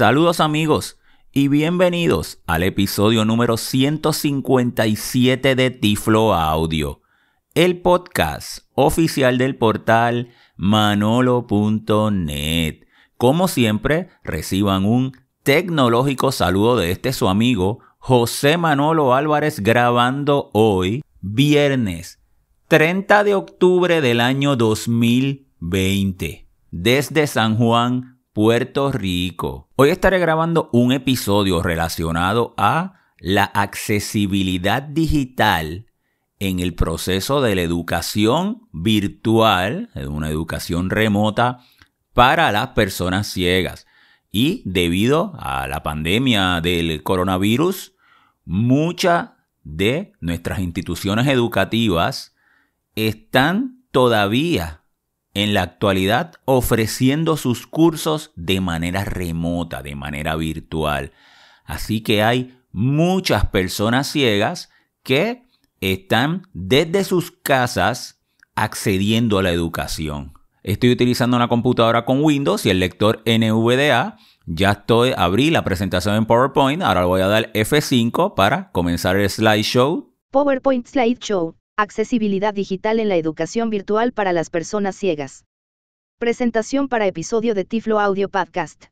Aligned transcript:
Saludos 0.00 0.40
amigos 0.40 0.98
y 1.30 1.48
bienvenidos 1.48 2.40
al 2.46 2.62
episodio 2.62 3.26
número 3.26 3.58
157 3.58 5.54
de 5.54 5.70
Tiflo 5.70 6.32
Audio, 6.32 7.02
el 7.54 7.82
podcast 7.82 8.60
oficial 8.74 9.36
del 9.36 9.56
portal 9.56 10.30
manolo.net. 10.56 11.26
Como 13.18 13.46
siempre, 13.46 14.08
reciban 14.24 14.86
un 14.86 15.12
tecnológico 15.42 16.32
saludo 16.32 16.78
de 16.78 16.92
este 16.92 17.12
su 17.12 17.28
amigo 17.28 17.80
José 17.98 18.56
Manolo 18.56 19.12
Álvarez 19.12 19.60
grabando 19.60 20.48
hoy, 20.54 21.04
viernes 21.20 22.20
30 22.68 23.22
de 23.22 23.34
octubre 23.34 24.00
del 24.00 24.22
año 24.22 24.56
2020, 24.56 26.48
desde 26.70 27.26
San 27.26 27.58
Juan, 27.58 28.19
Puerto 28.32 28.92
Rico. 28.92 29.68
Hoy 29.74 29.90
estaré 29.90 30.20
grabando 30.20 30.70
un 30.72 30.92
episodio 30.92 31.64
relacionado 31.64 32.54
a 32.56 33.00
la 33.18 33.42
accesibilidad 33.42 34.82
digital 34.82 35.86
en 36.38 36.60
el 36.60 36.74
proceso 36.74 37.42
de 37.42 37.56
la 37.56 37.62
educación 37.62 38.68
virtual, 38.72 39.90
una 40.08 40.28
educación 40.28 40.90
remota 40.90 41.58
para 42.14 42.52
las 42.52 42.68
personas 42.68 43.26
ciegas. 43.26 43.88
Y 44.30 44.62
debido 44.64 45.32
a 45.40 45.66
la 45.66 45.82
pandemia 45.82 46.60
del 46.60 47.02
coronavirus, 47.02 47.94
muchas 48.44 49.30
de 49.64 50.12
nuestras 50.20 50.60
instituciones 50.60 51.26
educativas 51.26 52.36
están 52.94 53.82
todavía 53.90 54.79
en 55.34 55.54
la 55.54 55.62
actualidad 55.62 56.34
ofreciendo 56.44 57.36
sus 57.36 57.66
cursos 57.66 58.32
de 58.36 58.60
manera 58.60 59.04
remota, 59.04 59.82
de 59.82 59.94
manera 59.94 60.36
virtual. 60.36 61.12
Así 61.64 62.00
que 62.00 62.22
hay 62.22 62.58
muchas 62.72 63.46
personas 63.46 64.08
ciegas 64.08 64.70
que 65.02 65.44
están 65.80 66.42
desde 66.52 67.04
sus 67.04 67.30
casas 67.30 68.22
accediendo 68.54 69.38
a 69.38 69.42
la 69.42 69.50
educación. 69.50 70.34
Estoy 70.62 70.90
utilizando 70.90 71.36
una 71.36 71.48
computadora 71.48 72.04
con 72.04 72.22
Windows 72.22 72.66
y 72.66 72.70
el 72.70 72.80
lector 72.80 73.22
NVDA. 73.24 74.18
Ya 74.46 74.72
estoy, 74.72 75.12
abrí 75.16 75.50
la 75.50 75.64
presentación 75.64 76.16
en 76.16 76.26
PowerPoint. 76.26 76.82
Ahora 76.82 77.06
voy 77.06 77.22
a 77.22 77.28
dar 77.28 77.52
F5 77.52 78.34
para 78.34 78.70
comenzar 78.72 79.16
el 79.16 79.30
slideshow. 79.30 80.12
PowerPoint 80.30 80.86
Slideshow. 80.86 81.59
Accesibilidad 81.82 82.52
digital 82.52 83.00
en 83.00 83.08
la 83.08 83.16
educación 83.16 83.70
virtual 83.70 84.12
para 84.12 84.34
las 84.34 84.50
personas 84.50 84.94
ciegas. 84.96 85.46
Presentación 86.18 86.88
para 86.88 87.06
episodio 87.06 87.54
de 87.54 87.64
Tiflo 87.64 88.00
Audio 88.00 88.28
Podcast. 88.28 88.88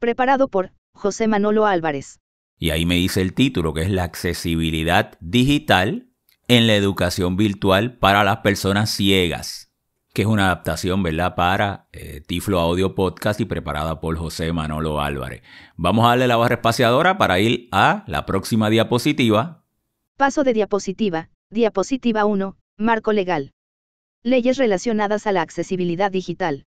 Preparado 0.00 0.48
por 0.48 0.72
José 0.94 1.28
Manolo 1.28 1.66
Álvarez. 1.66 2.18
Y 2.58 2.70
ahí 2.70 2.86
me 2.86 2.94
dice 2.94 3.20
el 3.20 3.34
título, 3.34 3.74
que 3.74 3.82
es 3.82 3.90
la 3.90 4.04
accesibilidad 4.04 5.18
digital 5.20 6.08
en 6.48 6.66
la 6.66 6.74
educación 6.76 7.36
virtual 7.36 7.98
para 7.98 8.24
las 8.24 8.38
personas 8.38 8.88
ciegas, 8.88 9.70
que 10.14 10.22
es 10.22 10.28
una 10.28 10.46
adaptación, 10.46 11.02
¿verdad?, 11.02 11.34
para 11.34 11.90
eh, 11.92 12.22
Tiflo 12.26 12.60
Audio 12.60 12.94
Podcast 12.94 13.42
y 13.42 13.44
preparada 13.44 14.00
por 14.00 14.16
José 14.16 14.54
Manolo 14.54 15.02
Álvarez. 15.02 15.42
Vamos 15.76 16.06
a 16.06 16.08
darle 16.08 16.28
la 16.28 16.36
barra 16.36 16.54
espaciadora 16.54 17.18
para 17.18 17.40
ir 17.40 17.68
a 17.72 18.04
la 18.06 18.24
próxima 18.24 18.70
diapositiva. 18.70 19.66
Paso 20.16 20.44
de 20.44 20.54
diapositiva, 20.54 21.28
Diapositiva 21.50 22.24
1. 22.24 22.56
Marco 22.76 23.12
legal. 23.12 23.52
Leyes 24.24 24.58
relacionadas 24.58 25.28
a 25.28 25.32
la 25.32 25.42
accesibilidad 25.42 26.10
digital. 26.10 26.66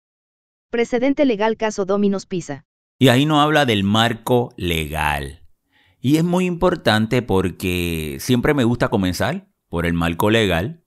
Precedente 0.72 1.26
legal 1.26 1.58
caso 1.58 1.84
Dominos 1.84 2.26
Pisa. 2.26 2.66
Y 2.98 3.10
ahí 3.10 3.26
no 3.26 3.42
habla 3.42 3.66
del 3.66 3.84
marco 3.84 4.54
legal. 4.56 5.44
Y 6.00 6.16
es 6.16 6.24
muy 6.24 6.46
importante 6.46 7.22
porque 7.22 8.20
siempre 8.22 8.54
me 8.54 8.64
gusta 8.64 8.88
comenzar 8.88 9.50
por 9.68 9.86
el 9.86 9.94
marco 9.94 10.30
legal, 10.30 10.86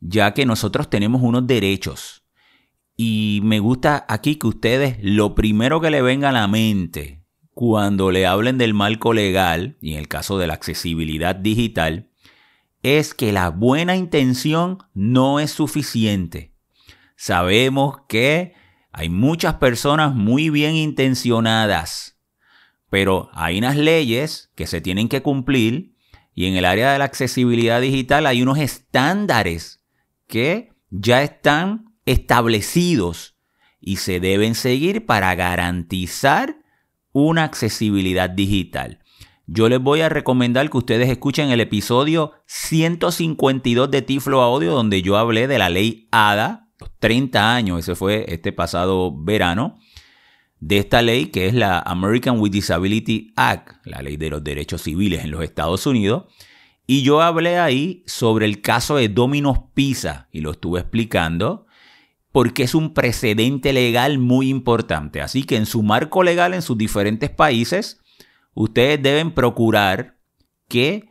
ya 0.00 0.34
que 0.34 0.44
nosotros 0.44 0.90
tenemos 0.90 1.22
unos 1.22 1.46
derechos. 1.46 2.22
Y 2.94 3.40
me 3.42 3.58
gusta 3.58 4.04
aquí 4.06 4.36
que 4.36 4.48
ustedes 4.48 4.98
lo 5.00 5.34
primero 5.34 5.80
que 5.80 5.90
le 5.90 6.02
venga 6.02 6.28
a 6.28 6.32
la 6.32 6.46
mente 6.46 7.24
cuando 7.54 8.10
le 8.10 8.26
hablen 8.26 8.58
del 8.58 8.74
marco 8.74 9.14
legal, 9.14 9.78
y 9.80 9.94
en 9.94 9.98
el 9.98 10.08
caso 10.08 10.38
de 10.38 10.46
la 10.46 10.54
accesibilidad 10.54 11.34
digital, 11.34 12.09
es 12.82 13.14
que 13.14 13.32
la 13.32 13.50
buena 13.50 13.96
intención 13.96 14.78
no 14.94 15.40
es 15.40 15.50
suficiente. 15.50 16.54
Sabemos 17.16 17.98
que 18.08 18.54
hay 18.92 19.08
muchas 19.08 19.54
personas 19.54 20.14
muy 20.14 20.50
bien 20.50 20.74
intencionadas, 20.74 22.18
pero 22.88 23.28
hay 23.34 23.58
unas 23.58 23.76
leyes 23.76 24.50
que 24.54 24.66
se 24.66 24.80
tienen 24.80 25.08
que 25.08 25.22
cumplir 25.22 25.94
y 26.34 26.46
en 26.46 26.56
el 26.56 26.64
área 26.64 26.92
de 26.92 26.98
la 26.98 27.04
accesibilidad 27.04 27.80
digital 27.80 28.26
hay 28.26 28.42
unos 28.42 28.58
estándares 28.58 29.82
que 30.26 30.72
ya 30.88 31.22
están 31.22 31.94
establecidos 32.06 33.36
y 33.80 33.96
se 33.96 34.20
deben 34.20 34.54
seguir 34.54 35.06
para 35.06 35.34
garantizar 35.34 36.56
una 37.12 37.44
accesibilidad 37.44 38.30
digital 38.30 38.99
yo 39.52 39.68
les 39.68 39.80
voy 39.80 40.00
a 40.00 40.08
recomendar 40.08 40.70
que 40.70 40.78
ustedes 40.78 41.08
escuchen 41.08 41.50
el 41.50 41.60
episodio 41.60 42.34
152 42.46 43.90
de 43.90 44.00
Tiflo 44.00 44.42
Audio, 44.42 44.72
donde 44.72 45.02
yo 45.02 45.16
hablé 45.16 45.48
de 45.48 45.58
la 45.58 45.68
ley 45.68 46.06
ADA, 46.12 46.68
los 46.78 46.90
30 47.00 47.56
años, 47.56 47.80
ese 47.80 47.96
fue 47.96 48.26
este 48.28 48.52
pasado 48.52 49.12
verano, 49.12 49.80
de 50.60 50.78
esta 50.78 51.02
ley 51.02 51.26
que 51.26 51.48
es 51.48 51.54
la 51.54 51.80
American 51.80 52.38
with 52.38 52.52
Disability 52.52 53.32
Act, 53.34 53.84
la 53.84 54.02
ley 54.02 54.16
de 54.16 54.30
los 54.30 54.44
derechos 54.44 54.82
civiles 54.82 55.24
en 55.24 55.32
los 55.32 55.42
Estados 55.42 55.84
Unidos. 55.84 56.26
Y 56.86 57.02
yo 57.02 57.20
hablé 57.20 57.58
ahí 57.58 58.04
sobre 58.06 58.46
el 58.46 58.60
caso 58.60 58.96
de 58.96 59.08
Domino's 59.08 59.58
Pizza 59.74 60.28
y 60.30 60.42
lo 60.42 60.52
estuve 60.52 60.78
explicando 60.78 61.66
porque 62.30 62.62
es 62.62 62.76
un 62.76 62.94
precedente 62.94 63.72
legal 63.72 64.18
muy 64.18 64.48
importante. 64.48 65.20
Así 65.20 65.42
que 65.42 65.56
en 65.56 65.66
su 65.66 65.82
marco 65.82 66.22
legal 66.22 66.54
en 66.54 66.62
sus 66.62 66.78
diferentes 66.78 67.30
países, 67.30 67.99
ustedes 68.54 69.02
deben 69.02 69.32
procurar 69.32 70.18
que 70.68 71.08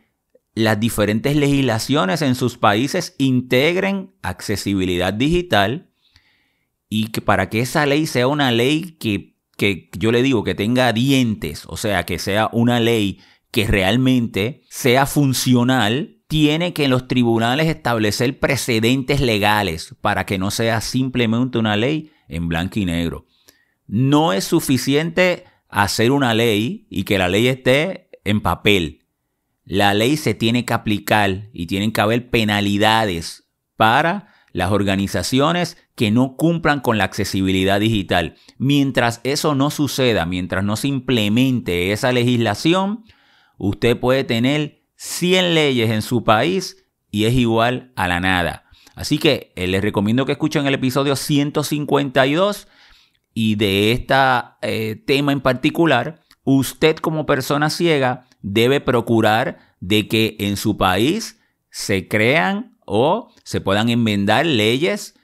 las 0.56 0.80
diferentes 0.80 1.36
legislaciones 1.36 2.22
en 2.22 2.36
sus 2.36 2.58
países 2.58 3.16
integren 3.18 4.14
accesibilidad 4.22 5.14
digital 5.14 5.92
y 6.90 7.08
que 7.08 7.22
para 7.22 7.50
que 7.50 7.62
esa 7.62 7.86
ley 7.86 8.08
sea 8.08 8.28
una 8.28 8.52
ley 8.52 8.98
que, 9.00 9.38
que 9.58 9.90
yo 9.98 10.12
le 10.12 10.24
digo 10.24 10.44
que 10.44 10.56
tenga 10.56 10.92
dientes, 10.92 11.64
o 11.68 11.78
sea, 11.78 12.06
que 12.06 12.20
sea 12.20 12.50
una 12.52 12.80
ley 12.80 13.20
que 13.52 13.68
realmente 13.68 14.64
sea 14.70 15.06
funcional, 15.06 16.18
tiene 16.28 16.74
que 16.74 16.86
en 16.86 16.92
los 16.92 17.08
tribunales 17.08 17.68
establecer 17.68 18.40
precedentes 18.40 19.22
legales 19.22 19.96
para 20.02 20.26
que 20.26 20.38
no 20.38 20.52
sea 20.52 20.82
simplemente 20.82 21.58
una 21.58 21.76
ley 21.76 22.12
en 22.28 22.48
blanco 22.48 22.80
y 22.80 22.86
negro. 22.86 23.26
No 23.88 24.34
es 24.34 24.44
suficiente 24.44 25.46
hacer 25.69 26.12
una 26.12 26.34
ley 26.34 26.88
y 26.90 27.03
que 27.03 27.18
la 27.18 27.30
ley 27.30 27.47
esté 27.47 28.09
en 28.24 28.41
papel. 28.41 29.06
La 29.63 29.94
ley 29.94 30.18
se 30.18 30.34
tiene 30.34 30.66
que 30.66 30.74
aplicar 30.74 31.50
y 31.53 31.68
tienen 31.68 31.91
que 31.91 32.02
haber 32.02 32.30
penalidades 32.30 33.50
para 33.78 34.34
las 34.52 34.72
organizaciones 34.72 35.78
que 35.96 36.12
no 36.12 36.35
cumplan 36.35 36.80
con 36.80 36.97
la 36.97 37.03
accesibilidad 37.03 37.80
digital. 37.80 38.35
Mientras 38.57 39.22
eso 39.24 39.53
no 39.53 39.69
suceda, 39.69 40.25
mientras 40.25 40.63
no 40.63 40.75
se 40.75 40.88
implemente 40.88 41.91
esa 41.91 42.12
legislación, 42.12 43.03
usted 43.57 43.97
puede 43.97 44.24
tener 44.24 44.81
100 44.96 45.53
leyes 45.53 45.91
en 45.91 46.01
su 46.01 46.24
país 46.24 46.84
y 47.12 47.25
es 47.25 47.34
igual 47.36 47.91
a 47.96 48.07
la 48.07 48.19
nada. 48.19 48.66
Así 48.96 49.18
que 49.18 49.53
eh, 49.56 49.68
les 49.68 49.81
recomiendo 49.81 50.25
que 50.25 50.34
escuchen 50.34 50.66
el 50.66 50.74
episodio 50.74 51.16
152 51.16 52.68
y 53.42 53.56
de 53.56 53.94
este 53.94 55.02
tema 55.06 55.32
en 55.32 55.40
particular, 55.40 56.20
usted 56.44 56.98
como 56.98 57.25
persona 57.25 57.69
ciega 57.69 58.25
debe 58.42 58.81
procurar 58.81 59.60
de 59.80 60.10
que 60.10 60.36
en 60.40 60.58
su 60.58 60.75
país 60.75 61.40
se 61.69 62.10
crean 62.10 62.78
o 62.86 63.31
se 63.46 63.62
puedan 63.62 63.88
enmendar 63.88 64.46
leyes 64.46 65.18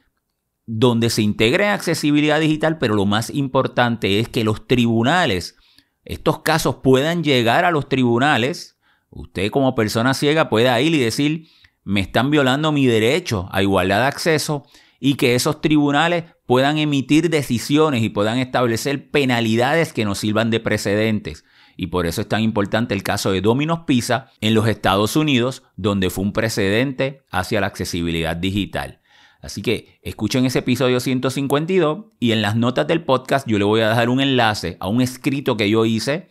donde 0.66 1.10
se 1.10 1.24
integre 1.24 1.68
accesibilidad 1.68 2.39
digital, 2.39 2.78
pero 2.78 2.95
lo 2.95 3.06
más 3.06 3.30
importante 3.30 4.22
es 4.22 4.30
que 4.30 4.45
los 4.45 4.66
tribunales, 4.66 5.57
estos 6.06 6.39
casos 6.39 6.78
puedan 6.81 7.22
llegar 7.22 7.66
a 7.66 7.72
los 7.72 7.89
tribunales, 7.89 8.78
usted 9.10 9.51
como 9.51 9.75
persona 9.75 10.13
ciega 10.13 10.48
pueda 10.48 10.80
ir 10.80 10.95
y 10.95 11.00
decir, 11.00 11.50
me 11.84 12.00
están 12.00 12.31
violando 12.31 12.72
mi 12.72 12.86
derecho 12.86 13.50
a 13.51 13.62
igualdad 13.62 14.00
de 14.00 14.07
acceso 14.07 14.63
y 15.00 15.15
que 15.15 15.36
esos 15.36 15.62
tribunales 15.62 16.25
puedan 16.45 16.77
emitir 16.77 17.30
decisiones 17.30 18.03
y 18.03 18.09
puedan 18.09 18.38
establecer 18.38 19.09
penalidades 19.09 19.94
que 19.94 20.06
nos 20.06 20.19
sirvan 20.19 20.50
de 20.50 20.59
precedentes. 20.59 21.44
Y 21.77 21.88
por 21.88 22.06
eso 22.06 22.21
es 22.21 22.30
tan 22.30 22.42
importante 22.42 22.94
el 22.94 23.03
caso 23.03 23.31
de 23.31 23.42
Domino's 23.42 23.81
Pizza 23.86 24.31
en 24.42 24.53
los 24.53 24.68
Estados 24.68 25.15
Unidos, 25.15 25.63
donde 25.75 26.09
fue 26.09 26.24
un 26.24 26.33
precedente 26.33 27.21
hacia 27.30 27.62
la 27.62 27.68
accesibilidad 27.68 28.36
digital. 28.36 29.01
Así 29.42 29.62
que 29.62 30.00
escuchen 30.01 30.45
ese 30.45 30.59
episodio 30.59 31.00
152 31.00 32.06
y 32.19 32.31
en 32.31 32.41
las 32.41 32.56
notas 32.56 32.88
del 32.88 33.03
podcast 33.03 33.48
yo 33.48 33.59
le 33.59 33.65
voy 33.65 33.81
a 33.81 33.89
dejar 33.89 34.09
un 34.09 34.19
enlace 34.19 34.77
a 34.80 34.88
un 34.88 35.01
escrito 35.01 35.56
que 35.56 35.69
yo 35.69 35.86
hice 35.86 36.30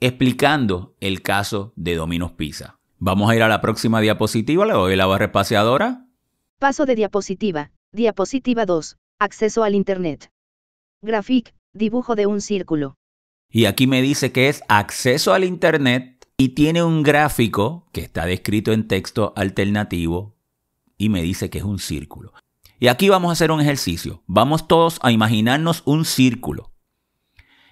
explicando 0.00 0.94
el 1.00 1.22
caso 1.22 1.72
de 1.76 1.96
Domino's 1.96 2.32
Pizza. 2.32 2.78
Vamos 2.98 3.30
a 3.30 3.36
ir 3.36 3.42
a 3.42 3.48
la 3.48 3.60
próxima 3.60 4.00
diapositiva, 4.00 4.64
le 4.64 4.72
doy 4.72 4.96
la 4.96 5.06
barra 5.06 5.26
espaciadora. 5.26 6.07
Paso 6.58 6.86
de 6.86 6.96
diapositiva. 6.96 7.70
Diapositiva 7.92 8.66
2. 8.66 8.96
Acceso 9.20 9.62
al 9.62 9.76
Internet. 9.76 10.32
Graphic. 11.02 11.54
Dibujo 11.72 12.16
de 12.16 12.26
un 12.26 12.40
círculo. 12.40 12.96
Y 13.48 13.66
aquí 13.66 13.86
me 13.86 14.02
dice 14.02 14.32
que 14.32 14.48
es 14.48 14.64
acceso 14.66 15.34
al 15.34 15.44
Internet 15.44 16.26
y 16.36 16.50
tiene 16.50 16.82
un 16.82 17.04
gráfico 17.04 17.86
que 17.92 18.00
está 18.00 18.26
descrito 18.26 18.72
en 18.72 18.88
texto 18.88 19.32
alternativo 19.36 20.34
y 20.96 21.10
me 21.10 21.22
dice 21.22 21.48
que 21.48 21.58
es 21.58 21.64
un 21.64 21.78
círculo. 21.78 22.32
Y 22.80 22.88
aquí 22.88 23.08
vamos 23.08 23.28
a 23.28 23.34
hacer 23.34 23.52
un 23.52 23.60
ejercicio. 23.60 24.24
Vamos 24.26 24.66
todos 24.66 24.98
a 25.02 25.12
imaginarnos 25.12 25.84
un 25.84 26.04
círculo. 26.04 26.72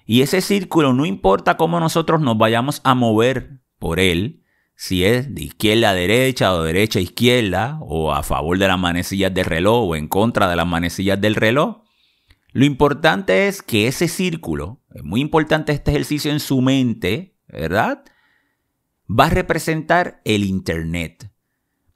Y 0.05 0.21
ese 0.21 0.41
círculo, 0.41 0.93
no 0.93 1.07
importa 1.07 1.57
cómo 1.57 1.81
nosotros 1.81 2.21
nos 2.21 2.39
vayamos 2.39 2.81
a 2.85 2.95
mover 2.95 3.63
por 3.81 3.99
él, 3.99 4.45
si 4.77 5.05
es 5.05 5.35
de 5.35 5.45
izquierda 5.45 5.91
a 5.91 5.95
derecha 5.95 6.55
o 6.55 6.63
derecha 6.63 6.99
a 6.99 7.03
izquierda, 7.03 7.79
o 7.81 8.13
a 8.13 8.23
favor 8.23 8.59
de 8.59 8.69
las 8.69 8.79
manecillas 8.79 9.33
del 9.33 9.47
reloj 9.47 9.89
o 9.89 9.97
en 9.97 10.07
contra 10.07 10.49
de 10.49 10.57
las 10.57 10.67
manecillas 10.67 11.21
del 11.21 11.35
reloj, 11.35 11.83
lo 12.53 12.65
importante 12.65 13.49
es 13.49 13.63
que 13.63 13.87
ese 13.87 14.09
círculo, 14.09 14.83
es 14.95 15.03
muy 15.03 15.21
importante 15.21 15.73
este 15.73 15.91
ejercicio 15.91 16.31
en 16.31 16.41
su 16.41 16.63
mente, 16.63 17.37
¿verdad? 17.49 18.05
Va 19.09 19.27
a 19.27 19.31
representar 19.31 20.21
el 20.25 20.45
Internet. 20.45 21.31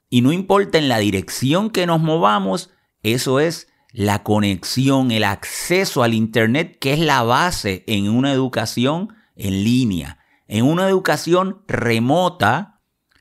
Y 0.09 0.21
no 0.21 0.31
importa 0.31 0.77
en 0.77 0.87
la 0.87 0.99
dirección 0.99 1.69
que 1.69 1.87
nos 1.87 2.01
movamos, 2.01 2.69
eso 3.01 3.39
es 3.39 3.69
la 3.91 4.23
conexión, 4.23 5.11
el 5.11 5.23
acceso 5.23 6.03
al 6.03 6.13
Internet, 6.13 6.77
que 6.79 6.93
es 6.93 6.99
la 6.99 7.23
base 7.23 7.83
en 7.87 8.09
una 8.09 8.31
educación 8.31 9.15
en 9.35 9.63
línea. 9.63 10.19
En 10.47 10.65
una 10.65 10.87
educación 10.87 11.63
remota, 11.67 12.70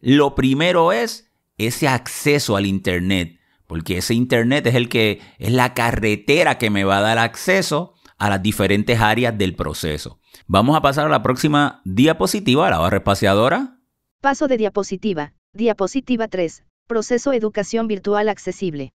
lo 0.01 0.35
primero 0.35 0.93
es 0.93 1.31
ese 1.59 1.89
acceso 1.89 2.57
al 2.57 2.67
Internet, 2.67 3.39
porque 3.67 3.99
ese 3.99 4.15
Internet 4.15 4.67
es 4.67 4.75
el 4.75 4.89
que 4.89 5.21
es 5.39 5.53
la 5.53 5.75
carretera 5.75 6.59
que 6.59 6.71
me 6.71 6.85
va 6.85 6.99
a 6.99 7.03
dar 7.03 7.19
acceso 7.19 7.95
a 8.19 8.29
las 8.29 8.43
diferentes 8.43 9.01
áreas 9.01 9.37
del 9.37 9.55
proceso. 9.55 10.21
Vamos 10.47 10.77
a 10.77 10.83
pasar 10.83 11.07
a 11.07 11.11
la 11.11 11.23
próxima 11.23 11.81
diapositiva, 11.85 12.67
a 12.67 12.71
la 12.71 12.79
barra 12.79 12.99
espaciadora. 12.99 13.79
Paso 14.21 14.49
de 14.49 14.59
diapositiva. 14.59 15.33
Diapositiva 15.55 16.29
3. 16.29 16.65
Proceso 16.87 17.33
educación 17.33 17.89
virtual 17.89 18.29
accesible. 18.29 18.93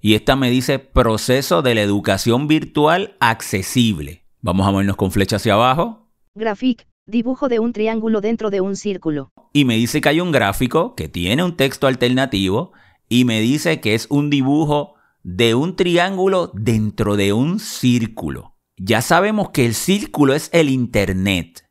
Y 0.00 0.14
esta 0.14 0.36
me 0.36 0.50
dice 0.50 0.78
proceso 0.78 1.62
de 1.62 1.74
la 1.74 1.82
educación 1.82 2.48
virtual 2.48 3.16
accesible. 3.20 4.24
Vamos 4.40 4.66
a 4.66 4.70
movernos 4.70 4.96
con 4.96 5.10
flecha 5.10 5.36
hacia 5.36 5.54
abajo. 5.54 6.10
Graphic, 6.34 6.86
dibujo 7.08 7.48
de 7.48 7.60
un 7.60 7.72
triángulo 7.72 8.20
dentro 8.20 8.50
de 8.50 8.60
un 8.60 8.74
círculo. 8.74 9.30
Y 9.52 9.64
me 9.64 9.76
dice 9.76 10.00
que 10.00 10.08
hay 10.08 10.20
un 10.20 10.32
gráfico 10.32 10.96
que 10.96 11.08
tiene 11.08 11.44
un 11.44 11.56
texto 11.56 11.86
alternativo 11.86 12.72
y 13.08 13.24
me 13.24 13.40
dice 13.40 13.80
que 13.80 13.94
es 13.94 14.08
un 14.10 14.28
dibujo 14.28 14.94
de 15.22 15.54
un 15.54 15.76
triángulo 15.76 16.50
dentro 16.52 17.16
de 17.16 17.32
un 17.32 17.60
círculo. 17.60 18.56
Ya 18.76 19.02
sabemos 19.02 19.50
que 19.50 19.64
el 19.64 19.74
círculo 19.74 20.34
es 20.34 20.50
el 20.52 20.68
Internet. 20.68 21.68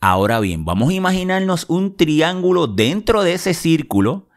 Ahora 0.00 0.38
bien, 0.38 0.64
vamos 0.64 0.90
a 0.90 0.94
imaginarnos 0.94 1.66
un 1.68 1.96
triángulo 1.96 2.68
dentro 2.68 3.24
de 3.24 3.34
ese 3.34 3.54
círculo 3.54 4.28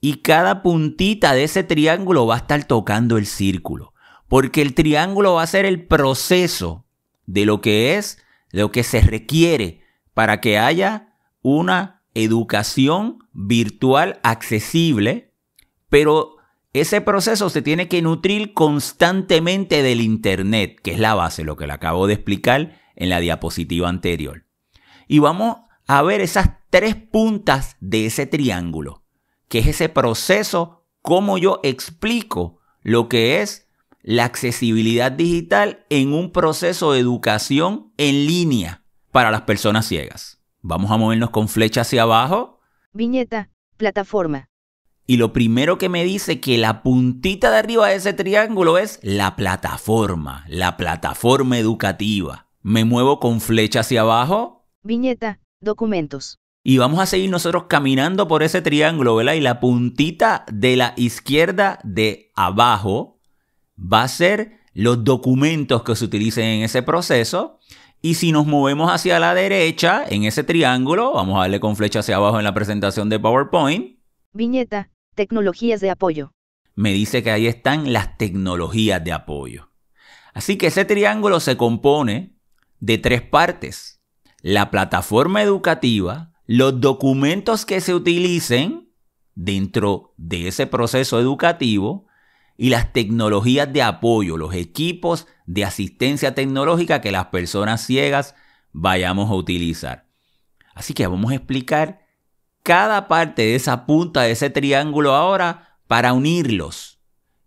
y 0.00 0.22
cada 0.22 0.62
puntita 0.62 1.34
de 1.34 1.44
ese 1.44 1.62
triángulo 1.62 2.26
va 2.26 2.36
a 2.36 2.38
estar 2.38 2.64
tocando 2.64 3.18
el 3.18 3.26
círculo. 3.26 3.92
Porque 4.28 4.62
el 4.62 4.72
triángulo 4.72 5.34
va 5.34 5.42
a 5.42 5.46
ser 5.46 5.66
el 5.66 5.86
proceso 5.86 6.86
de 7.26 7.44
lo 7.44 7.60
que 7.60 7.98
es, 7.98 8.23
lo 8.54 8.70
que 8.70 8.84
se 8.84 9.00
requiere 9.00 9.82
para 10.14 10.40
que 10.40 10.58
haya 10.58 11.14
una 11.42 12.02
educación 12.14 13.18
virtual 13.32 14.20
accesible, 14.22 15.34
pero 15.88 16.36
ese 16.72 17.00
proceso 17.00 17.50
se 17.50 17.62
tiene 17.62 17.88
que 17.88 18.00
nutrir 18.00 18.54
constantemente 18.54 19.82
del 19.82 20.00
Internet, 20.00 20.78
que 20.82 20.92
es 20.92 21.00
la 21.00 21.14
base, 21.14 21.42
lo 21.42 21.56
que 21.56 21.66
le 21.66 21.72
acabo 21.72 22.06
de 22.06 22.14
explicar 22.14 22.80
en 22.94 23.08
la 23.08 23.20
diapositiva 23.20 23.88
anterior. 23.88 24.46
Y 25.08 25.18
vamos 25.18 25.56
a 25.86 26.02
ver 26.02 26.20
esas 26.20 26.50
tres 26.70 26.94
puntas 26.94 27.76
de 27.80 28.06
ese 28.06 28.26
triángulo 28.26 29.04
que 29.48 29.58
es 29.58 29.66
ese 29.66 29.88
proceso, 29.88 30.84
cómo 31.02 31.38
yo 31.38 31.60
explico 31.62 32.58
lo 32.82 33.08
que 33.08 33.42
es 33.42 33.63
la 34.04 34.24
accesibilidad 34.24 35.10
digital 35.10 35.86
en 35.88 36.12
un 36.12 36.30
proceso 36.30 36.92
de 36.92 37.00
educación 37.00 37.92
en 37.96 38.26
línea 38.26 38.84
para 39.10 39.30
las 39.30 39.42
personas 39.42 39.86
ciegas. 39.86 40.42
Vamos 40.60 40.90
a 40.90 40.98
movernos 40.98 41.30
con 41.30 41.48
flecha 41.48 41.80
hacia 41.80 42.02
abajo. 42.02 42.60
Viñeta, 42.92 43.50
plataforma. 43.78 44.50
Y 45.06 45.16
lo 45.16 45.32
primero 45.32 45.78
que 45.78 45.88
me 45.88 46.04
dice 46.04 46.38
que 46.38 46.58
la 46.58 46.82
puntita 46.82 47.50
de 47.50 47.58
arriba 47.58 47.88
de 47.88 47.96
ese 47.96 48.12
triángulo 48.12 48.76
es 48.76 49.00
la 49.02 49.36
plataforma, 49.36 50.44
la 50.48 50.76
plataforma 50.76 51.58
educativa. 51.58 52.48
Me 52.62 52.84
muevo 52.84 53.20
con 53.20 53.40
flecha 53.40 53.80
hacia 53.80 54.02
abajo. 54.02 54.66
Viñeta, 54.82 55.40
documentos. 55.60 56.38
Y 56.62 56.76
vamos 56.76 57.00
a 57.00 57.06
seguir 57.06 57.30
nosotros 57.30 57.64
caminando 57.68 58.28
por 58.28 58.42
ese 58.42 58.60
triángulo, 58.60 59.16
¿verdad? 59.16 59.34
Y 59.34 59.40
la 59.40 59.60
puntita 59.60 60.44
de 60.50 60.76
la 60.76 60.92
izquierda 60.96 61.78
de 61.84 62.32
abajo 62.34 63.13
va 63.78 64.02
a 64.02 64.08
ser 64.08 64.60
los 64.72 65.04
documentos 65.04 65.82
que 65.82 65.96
se 65.96 66.04
utilicen 66.04 66.44
en 66.44 66.62
ese 66.62 66.82
proceso. 66.82 67.58
Y 68.02 68.14
si 68.14 68.32
nos 68.32 68.46
movemos 68.46 68.92
hacia 68.92 69.18
la 69.18 69.34
derecha, 69.34 70.04
en 70.08 70.24
ese 70.24 70.44
triángulo, 70.44 71.12
vamos 71.14 71.36
a 71.36 71.42
darle 71.42 71.60
con 71.60 71.76
flecha 71.76 72.00
hacia 72.00 72.16
abajo 72.16 72.38
en 72.38 72.44
la 72.44 72.52
presentación 72.52 73.08
de 73.08 73.18
PowerPoint. 73.18 73.98
Viñeta, 74.32 74.90
tecnologías 75.14 75.80
de 75.80 75.90
apoyo. 75.90 76.32
Me 76.74 76.92
dice 76.92 77.22
que 77.22 77.30
ahí 77.30 77.46
están 77.46 77.92
las 77.92 78.18
tecnologías 78.18 79.02
de 79.02 79.12
apoyo. 79.12 79.70
Así 80.34 80.58
que 80.58 80.66
ese 80.66 80.84
triángulo 80.84 81.40
se 81.40 81.56
compone 81.56 82.36
de 82.80 82.98
tres 82.98 83.22
partes. 83.22 84.02
La 84.42 84.70
plataforma 84.70 85.42
educativa, 85.42 86.32
los 86.46 86.80
documentos 86.80 87.64
que 87.64 87.80
se 87.80 87.94
utilicen 87.94 88.92
dentro 89.34 90.12
de 90.16 90.48
ese 90.48 90.66
proceso 90.66 91.18
educativo 91.18 92.06
y 92.56 92.70
las 92.70 92.92
tecnologías 92.92 93.72
de 93.72 93.82
apoyo, 93.82 94.36
los 94.36 94.54
equipos 94.54 95.26
de 95.46 95.64
asistencia 95.64 96.34
tecnológica 96.34 97.00
que 97.00 97.12
las 97.12 97.26
personas 97.26 97.84
ciegas 97.84 98.34
vayamos 98.72 99.30
a 99.30 99.34
utilizar. 99.34 100.06
Así 100.74 100.94
que 100.94 101.06
vamos 101.06 101.32
a 101.32 101.36
explicar 101.36 102.00
cada 102.62 103.08
parte 103.08 103.42
de 103.42 103.54
esa 103.54 103.86
punta 103.86 104.22
de 104.22 104.32
ese 104.32 104.50
triángulo 104.50 105.14
ahora 105.14 105.78
para 105.86 106.12
unirlos 106.12 107.00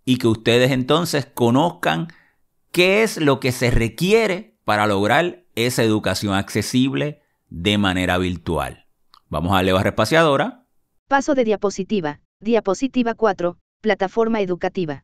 y 0.05 0.17
que 0.17 0.27
ustedes 0.27 0.71
entonces 0.71 1.25
conozcan 1.25 2.07
qué 2.71 3.03
es 3.03 3.17
lo 3.17 3.39
que 3.39 3.51
se 3.51 3.71
requiere 3.71 4.59
para 4.63 4.87
lograr 4.87 5.45
esa 5.55 5.83
educación 5.83 6.33
accesible 6.33 7.21
de 7.49 7.77
manera 7.77 8.17
virtual. 8.17 8.85
Vamos 9.29 9.51
a 9.51 9.55
darle 9.55 9.73
barra 9.73 9.89
espaciadora. 9.89 10.65
Paso 11.07 11.35
de 11.35 11.43
diapositiva. 11.43 12.21
Diapositiva 12.39 13.15
4. 13.15 13.57
Plataforma 13.81 14.41
educativa. 14.41 15.03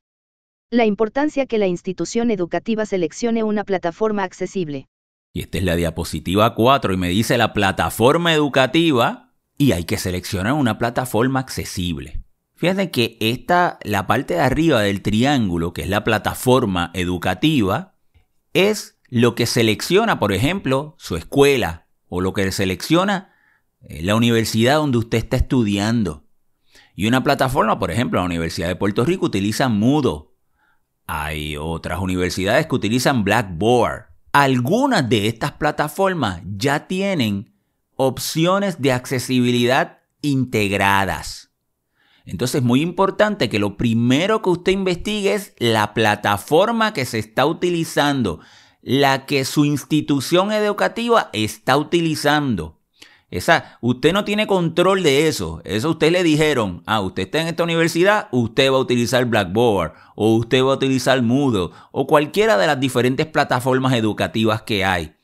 La 0.71 0.85
importancia 0.85 1.45
que 1.45 1.59
la 1.59 1.67
institución 1.67 2.31
educativa 2.31 2.87
seleccione 2.87 3.43
una 3.43 3.65
plataforma 3.65 4.23
accesible. 4.23 4.87
Y 5.31 5.41
esta 5.41 5.59
es 5.59 5.63
la 5.63 5.75
diapositiva 5.75 6.55
4 6.55 6.93
y 6.93 6.97
me 6.97 7.09
dice 7.09 7.37
la 7.37 7.53
plataforma 7.53 8.33
educativa 8.33 9.31
y 9.59 9.73
hay 9.73 9.83
que 9.83 9.99
seleccionar 9.99 10.53
una 10.53 10.79
plataforma 10.79 11.39
accesible. 11.39 12.23
Fíjense 12.55 12.89
que 12.89 13.17
esta, 13.19 13.77
la 13.83 14.07
parte 14.07 14.33
de 14.33 14.39
arriba 14.39 14.81
del 14.81 15.03
triángulo, 15.03 15.71
que 15.71 15.83
es 15.83 15.89
la 15.89 16.03
plataforma 16.03 16.89
educativa, 16.95 17.93
es 18.53 18.97
lo 19.07 19.35
que 19.35 19.45
selecciona, 19.45 20.19
por 20.19 20.33
ejemplo, 20.33 20.95
su 20.97 21.15
escuela 21.15 21.85
o 22.09 22.21
lo 22.21 22.33
que 22.33 22.51
selecciona 22.51 23.35
eh, 23.81 24.01
la 24.01 24.15
universidad 24.15 24.77
donde 24.77 24.97
usted 24.97 25.19
está 25.19 25.37
estudiando. 25.37 26.22
Y 26.95 27.07
una 27.07 27.23
plataforma, 27.23 27.79
por 27.79 27.91
ejemplo, 27.91 28.19
la 28.19 28.25
Universidad 28.25 28.67
de 28.67 28.75
Puerto 28.75 29.03
Rico 29.03 29.25
utiliza 29.25 29.67
Moodle. 29.67 30.29
Hay 31.07 31.57
otras 31.57 31.99
universidades 31.99 32.67
que 32.67 32.75
utilizan 32.75 33.23
Blackboard. 33.23 34.05
Algunas 34.31 35.09
de 35.09 35.27
estas 35.27 35.53
plataformas 35.53 36.41
ya 36.45 36.87
tienen 36.87 37.53
opciones 37.95 38.81
de 38.81 38.91
accesibilidad 38.91 39.99
integradas. 40.21 41.51
Entonces 42.25 42.61
es 42.61 42.63
muy 42.63 42.81
importante 42.81 43.49
que 43.49 43.59
lo 43.59 43.75
primero 43.75 44.41
que 44.41 44.49
usted 44.49 44.71
investigue 44.71 45.33
es 45.33 45.53
la 45.59 45.93
plataforma 45.93 46.93
que 46.93 47.05
se 47.05 47.19
está 47.19 47.45
utilizando, 47.45 48.39
la 48.81 49.25
que 49.25 49.43
su 49.45 49.65
institución 49.65 50.51
educativa 50.51 51.29
está 51.33 51.75
utilizando. 51.75 52.79
Esa, 53.33 53.79
usted 53.81 54.13
no 54.13 54.25
tiene 54.25 54.45
control 54.45 55.01
de 55.01 55.27
eso. 55.27 55.59
Eso 55.65 55.89
usted 55.89 56.11
le 56.11 56.21
dijeron, 56.21 56.83
ah, 56.85 57.01
usted 57.01 57.23
está 57.23 57.41
en 57.41 57.47
esta 57.47 57.63
universidad, 57.63 58.27
usted 58.31 58.71
va 58.71 58.75
a 58.75 58.81
utilizar 58.81 59.25
Blackboard, 59.25 59.93
o 60.15 60.35
usted 60.35 60.63
va 60.63 60.73
a 60.73 60.75
utilizar 60.75 61.19
Moodle, 61.23 61.71
o 61.91 62.05
cualquiera 62.05 62.59
de 62.59 62.67
las 62.67 62.79
diferentes 62.79 63.25
plataformas 63.25 63.93
educativas 63.93 64.61
que 64.61 64.85
hay. 64.85 65.15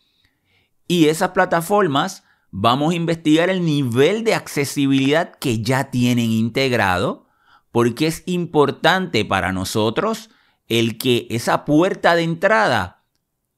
Y 0.88 1.06
esas 1.06 1.30
plataformas 1.30 2.24
vamos 2.50 2.94
a 2.94 2.96
investigar 2.96 3.52
el 3.52 3.64
nivel 3.64 4.24
de 4.24 4.34
accesibilidad 4.34 5.36
que 5.36 5.62
ya 5.62 5.92
tienen 5.92 6.32
integrado, 6.32 7.28
porque 7.72 8.08
es 8.08 8.24
importante 8.26 9.24
para 9.24 9.52
nosotros 9.52 10.32
el 10.68 10.98
que 10.98 11.28
esa 11.30 11.64
puerta 11.64 12.16
de 12.16 12.24
entrada 12.24 13.04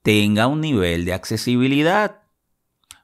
tenga 0.01 0.47
un 0.47 0.59
nivel 0.59 1.05
de 1.05 1.13
accesibilidad. 1.13 2.20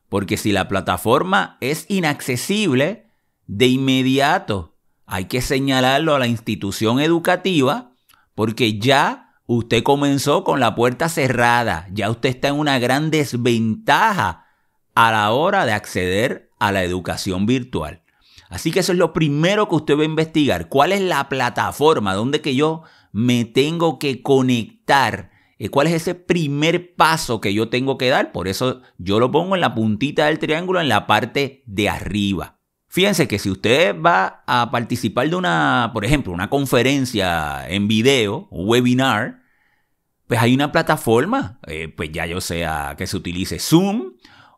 Porque 0.09 0.37
si 0.37 0.51
la 0.51 0.67
plataforma 0.67 1.57
es 1.61 1.85
inaccesible, 1.89 3.07
de 3.47 3.67
inmediato 3.67 4.75
hay 5.05 5.25
que 5.25 5.41
señalarlo 5.41 6.13
a 6.15 6.19
la 6.19 6.27
institución 6.27 6.99
educativa 6.99 7.93
porque 8.35 8.77
ya 8.77 9.33
usted 9.47 9.81
comenzó 9.81 10.43
con 10.43 10.59
la 10.59 10.75
puerta 10.75 11.09
cerrada, 11.09 11.87
ya 11.91 12.09
usted 12.11 12.29
está 12.29 12.49
en 12.49 12.55
una 12.55 12.77
gran 12.77 13.09
desventaja 13.09 14.45
a 14.93 15.11
la 15.11 15.31
hora 15.31 15.65
de 15.65 15.71
acceder 15.71 16.51
a 16.59 16.71
la 16.71 16.83
educación 16.83 17.45
virtual. 17.45 18.03
Así 18.49 18.71
que 18.71 18.81
eso 18.81 18.91
es 18.91 18.97
lo 18.97 19.13
primero 19.13 19.67
que 19.67 19.75
usted 19.75 19.97
va 19.97 20.01
a 20.01 20.05
investigar. 20.05 20.69
¿Cuál 20.69 20.91
es 20.91 21.01
la 21.01 21.29
plataforma 21.29 22.13
donde 22.13 22.41
que 22.41 22.55
yo 22.55 22.83
me 23.11 23.45
tengo 23.45 23.99
que 23.99 24.21
conectar 24.21 25.31
¿Cuál 25.71 25.87
es 25.87 25.93
ese 25.93 26.13
primer 26.15 26.95
paso 26.95 27.41
que 27.41 27.53
yo 27.53 27.69
tengo 27.69 27.97
que 27.97 28.09
dar? 28.09 28.31
Por 28.31 28.47
eso 28.47 28.81
yo 28.97 29.19
lo 29.19 29.31
pongo 29.31 29.55
en 29.55 29.61
la 29.61 29.73
puntita 29.73 30.27
del 30.27 30.39
triángulo 30.39 30.79
en 30.79 30.89
la 30.89 31.07
parte 31.07 31.63
de 31.65 31.89
arriba. 31.89 32.59
Fíjense 32.87 33.27
que 33.27 33.39
si 33.39 33.49
usted 33.49 33.95
va 33.99 34.43
a 34.47 34.71
participar 34.71 35.29
de 35.29 35.35
una, 35.35 35.91
por 35.93 36.05
ejemplo, 36.05 36.31
una 36.31 36.49
conferencia 36.49 37.67
en 37.67 37.87
video, 37.87 38.47
un 38.49 38.67
webinar, 38.67 39.41
pues 40.27 40.39
hay 40.39 40.53
una 40.53 40.71
plataforma, 40.71 41.59
eh, 41.67 41.87
pues 41.95 42.11
ya 42.11 42.25
yo 42.25 42.39
sea 42.39 42.95
que 42.97 43.07
se 43.07 43.17
utilice 43.17 43.59
Zoom, 43.59 44.13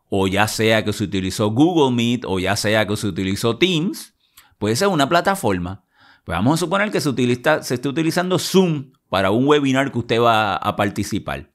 o 0.08 0.26
ya 0.26 0.48
sea 0.48 0.84
que 0.84 0.92
se 0.92 1.04
utilizó 1.04 1.50
Google 1.50 1.94
Meet, 1.94 2.24
o 2.26 2.38
ya 2.38 2.56
sea 2.56 2.86
que 2.86 2.96
se 2.96 3.06
utilizó 3.06 3.56
Teams, 3.56 4.14
puede 4.58 4.76
ser 4.76 4.88
una 4.88 5.08
plataforma. 5.08 5.84
Pues 6.24 6.36
vamos 6.36 6.54
a 6.54 6.64
suponer 6.64 6.90
que 6.90 7.00
se, 7.00 7.08
utiliza, 7.08 7.62
se 7.62 7.74
esté 7.74 7.88
utilizando 7.88 8.38
Zoom 8.38 8.92
para 9.08 9.30
un 9.30 9.46
webinar 9.46 9.90
que 9.90 9.98
usted 9.98 10.20
va 10.20 10.56
a 10.56 10.76
participar. 10.76 11.50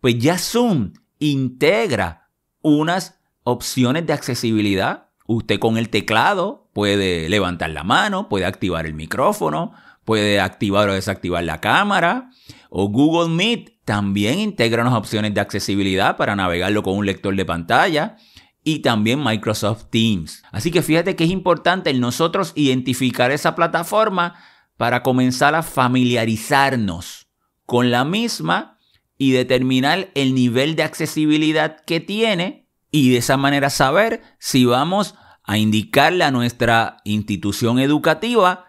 Pues 0.00 0.18
ya 0.18 0.38
Zoom 0.38 0.92
integra 1.18 2.28
unas 2.60 3.18
opciones 3.44 4.06
de 4.06 4.12
accesibilidad. 4.12 5.08
Usted 5.26 5.58
con 5.58 5.78
el 5.78 5.88
teclado 5.88 6.68
puede 6.72 7.28
levantar 7.28 7.70
la 7.70 7.84
mano, 7.84 8.28
puede 8.28 8.44
activar 8.44 8.86
el 8.86 8.94
micrófono, 8.94 9.72
puede 10.04 10.40
activar 10.40 10.88
o 10.88 10.94
desactivar 10.94 11.44
la 11.44 11.60
cámara. 11.60 12.30
O 12.70 12.88
Google 12.88 13.34
Meet 13.34 13.84
también 13.84 14.40
integra 14.40 14.82
unas 14.82 14.94
opciones 14.94 15.34
de 15.34 15.40
accesibilidad 15.40 16.16
para 16.16 16.36
navegarlo 16.36 16.82
con 16.82 16.96
un 16.96 17.06
lector 17.06 17.34
de 17.36 17.44
pantalla. 17.44 18.16
Y 18.64 18.80
también 18.80 19.22
Microsoft 19.22 19.86
Teams. 19.90 20.42
Así 20.52 20.70
que 20.70 20.82
fíjate 20.82 21.16
que 21.16 21.24
es 21.24 21.30
importante 21.30 21.90
el 21.90 22.00
nosotros 22.00 22.52
identificar 22.54 23.30
esa 23.30 23.54
plataforma 23.54 24.34
para 24.76 25.02
comenzar 25.02 25.54
a 25.54 25.62
familiarizarnos 25.62 27.28
con 27.66 27.90
la 27.90 28.04
misma 28.04 28.78
y 29.18 29.32
determinar 29.32 30.10
el 30.14 30.34
nivel 30.34 30.76
de 30.76 30.82
accesibilidad 30.82 31.80
que 31.84 32.00
tiene 32.00 32.68
y 32.90 33.10
de 33.10 33.18
esa 33.18 33.36
manera 33.36 33.70
saber 33.70 34.22
si 34.38 34.64
vamos 34.64 35.14
a 35.44 35.58
indicarle 35.58 36.24
a 36.24 36.30
nuestra 36.30 36.98
institución 37.04 37.78
educativa 37.78 38.66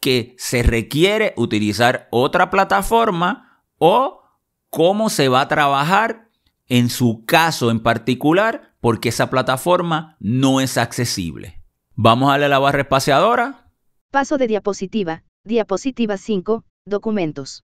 que 0.00 0.34
se 0.38 0.62
requiere 0.62 1.34
utilizar 1.36 2.08
otra 2.10 2.50
plataforma 2.50 3.64
o 3.78 4.22
cómo 4.70 5.10
se 5.10 5.28
va 5.28 5.42
a 5.42 5.48
trabajar 5.48 6.30
en 6.68 6.88
su 6.88 7.24
caso 7.26 7.70
en 7.70 7.80
particular 7.80 8.69
porque 8.80 9.10
esa 9.10 9.30
plataforma 9.30 10.16
no 10.20 10.60
es 10.60 10.78
accesible. 10.78 11.60
Vamos 11.94 12.28
a 12.28 12.32
darle 12.32 12.48
la 12.48 12.58
barra 12.58 12.80
espaciadora. 12.80 13.70
Paso 14.10 14.38
de 14.38 14.46
diapositiva. 14.46 15.22
Diapositiva 15.44 16.16
5. 16.16 16.64
Documentos. 16.86 17.62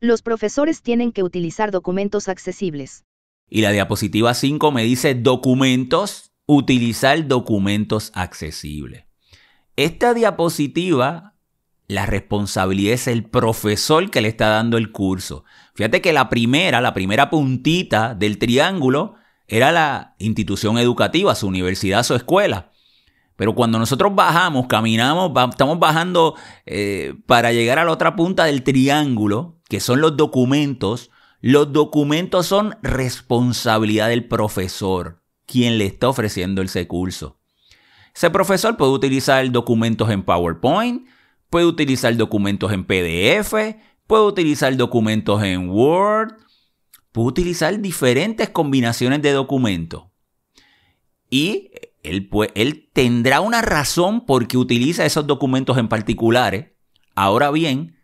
Los 0.00 0.22
profesores 0.22 0.82
tienen 0.82 1.12
que 1.12 1.22
utilizar 1.22 1.70
documentos 1.70 2.28
accesibles. 2.28 3.04
Y 3.48 3.60
la 3.62 3.70
diapositiva 3.70 4.34
5 4.34 4.72
me 4.72 4.84
dice 4.84 5.14
documentos, 5.14 6.32
utilizar 6.46 7.26
documentos 7.26 8.12
accesibles. 8.14 9.04
Esta 9.76 10.14
diapositiva, 10.14 11.34
la 11.86 12.06
responsabilidad 12.06 12.94
es 12.94 13.08
el 13.08 13.24
profesor 13.24 14.10
que 14.10 14.20
le 14.20 14.28
está 14.28 14.48
dando 14.48 14.78
el 14.78 14.92
curso. 14.92 15.44
Fíjate 15.74 16.00
que 16.00 16.12
la 16.12 16.28
primera, 16.28 16.80
la 16.80 16.94
primera 16.94 17.30
puntita 17.30 18.14
del 18.14 18.38
triángulo 18.38 19.16
era 19.48 19.72
la 19.72 20.14
institución 20.18 20.78
educativa, 20.78 21.34
su 21.34 21.46
universidad, 21.46 22.02
su 22.02 22.14
escuela. 22.14 22.72
Pero 23.36 23.54
cuando 23.54 23.78
nosotros 23.78 24.14
bajamos, 24.14 24.66
caminamos, 24.66 25.30
estamos 25.50 25.78
bajando 25.78 26.34
eh, 26.64 27.14
para 27.26 27.52
llegar 27.52 27.78
a 27.78 27.84
la 27.84 27.92
otra 27.92 28.16
punta 28.16 28.44
del 28.44 28.62
triángulo, 28.62 29.60
que 29.68 29.80
son 29.80 30.00
los 30.00 30.16
documentos, 30.16 31.10
los 31.40 31.72
documentos 31.72 32.46
son 32.46 32.76
responsabilidad 32.82 34.08
del 34.08 34.26
profesor, 34.26 35.22
quien 35.44 35.78
le 35.78 35.86
está 35.86 36.08
ofreciendo 36.08 36.62
ese 36.62 36.88
curso. 36.88 37.38
Ese 38.14 38.30
profesor 38.30 38.78
puede 38.78 38.92
utilizar 38.92 39.50
documentos 39.52 40.08
en 40.10 40.22
PowerPoint, 40.22 41.06
puede 41.50 41.66
utilizar 41.66 42.16
documentos 42.16 42.72
en 42.72 42.84
PDF, 42.84 43.54
puede 44.06 44.24
utilizar 44.24 44.74
documentos 44.76 45.42
en 45.42 45.68
Word, 45.68 46.34
puede 47.16 47.28
utilizar 47.28 47.80
diferentes 47.80 48.50
combinaciones 48.50 49.22
de 49.22 49.32
documentos. 49.32 50.04
Y 51.30 51.70
él, 52.02 52.90
tendrá 52.92 53.40
una 53.40 53.62
razón 53.62 54.26
por 54.26 54.46
qué 54.46 54.58
utiliza 54.58 55.06
esos 55.06 55.26
documentos 55.26 55.78
en 55.78 55.88
particulares. 55.88 56.72
Ahora 57.14 57.50
bien, 57.50 57.96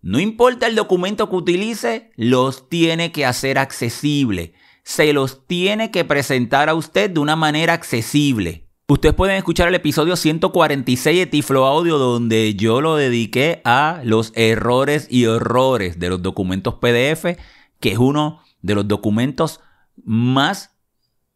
no 0.00 0.18
importa 0.18 0.66
el 0.66 0.76
documento 0.76 1.28
que 1.28 1.36
utilice, 1.36 2.10
los 2.16 2.70
tiene 2.70 3.12
que 3.12 3.26
hacer 3.26 3.58
accesible. 3.58 4.54
Se 4.82 5.12
los 5.12 5.46
tiene 5.46 5.90
que 5.90 6.06
presentar 6.06 6.70
a 6.70 6.74
usted 6.74 7.10
de 7.10 7.20
una 7.20 7.36
manera 7.36 7.74
accesible. 7.74 8.66
Ustedes 8.88 9.14
pueden 9.14 9.36
escuchar 9.36 9.68
el 9.68 9.74
episodio 9.74 10.16
146 10.16 11.18
de 11.18 11.26
Tiflo 11.26 11.66
Audio 11.66 11.98
donde 11.98 12.54
yo 12.54 12.80
lo 12.80 12.96
dediqué 12.96 13.60
a 13.66 14.00
los 14.04 14.32
errores 14.34 15.06
y 15.10 15.26
horrores 15.26 15.98
de 15.98 16.08
los 16.08 16.22
documentos 16.22 16.76
PDF, 16.76 17.36
que 17.80 17.92
es 17.92 17.98
uno 17.98 18.40
de 18.62 18.74
los 18.74 18.88
documentos 18.88 19.60
más 20.04 20.76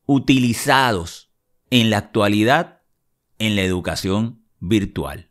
utilizados 0.06 1.30
en 1.70 1.90
la 1.90 1.98
actualidad 1.98 2.80
en 3.38 3.56
la 3.56 3.62
educación 3.62 4.42
virtual. 4.60 5.28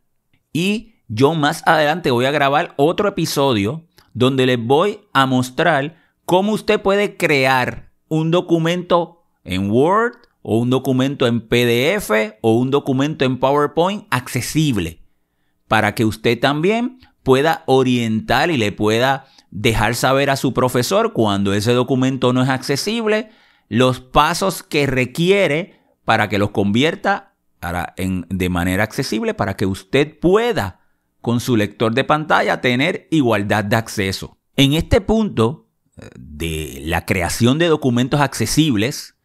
Y 0.52 0.94
yo 1.08 1.34
más 1.34 1.62
adelante 1.66 2.10
voy 2.10 2.24
a 2.24 2.30
grabar 2.30 2.74
otro 2.76 3.08
episodio 3.08 3.86
donde 4.14 4.46
les 4.46 4.62
voy 4.62 5.00
a 5.12 5.26
mostrar 5.26 5.96
cómo 6.24 6.52
usted 6.52 6.80
puede 6.80 7.16
crear 7.16 7.92
un 8.08 8.30
documento 8.30 9.24
en 9.44 9.70
Word 9.70 10.14
o 10.42 10.58
un 10.58 10.70
documento 10.70 11.26
en 11.26 11.40
PDF 11.40 12.10
o 12.40 12.56
un 12.56 12.70
documento 12.70 13.24
en 13.24 13.38
PowerPoint 13.38 14.06
accesible 14.10 15.02
para 15.68 15.94
que 15.94 16.04
usted 16.04 16.38
también 16.38 16.98
pueda 17.22 17.62
orientar 17.66 18.50
y 18.50 18.56
le 18.56 18.72
pueda 18.72 19.26
dejar 19.52 19.94
saber 19.94 20.30
a 20.30 20.36
su 20.36 20.54
profesor 20.54 21.12
cuando 21.12 21.52
ese 21.52 21.72
documento 21.72 22.32
no 22.32 22.42
es 22.42 22.48
accesible 22.48 23.30
los 23.68 24.00
pasos 24.00 24.62
que 24.62 24.86
requiere 24.86 25.78
para 26.04 26.28
que 26.28 26.38
los 26.38 26.50
convierta 26.50 27.34
en, 27.96 28.26
de 28.28 28.48
manera 28.48 28.82
accesible 28.82 29.34
para 29.34 29.54
que 29.54 29.66
usted 29.66 30.18
pueda 30.18 30.80
con 31.20 31.38
su 31.38 31.56
lector 31.56 31.94
de 31.94 32.02
pantalla 32.02 32.60
tener 32.60 33.06
igualdad 33.10 33.64
de 33.64 33.76
acceso. 33.76 34.38
En 34.56 34.72
este 34.72 35.00
punto 35.00 35.68
eh, 35.96 36.08
de 36.18 36.80
la 36.84 37.04
creación 37.04 37.58
de 37.58 37.68
documentos 37.68 38.20
accesibles 38.20 39.16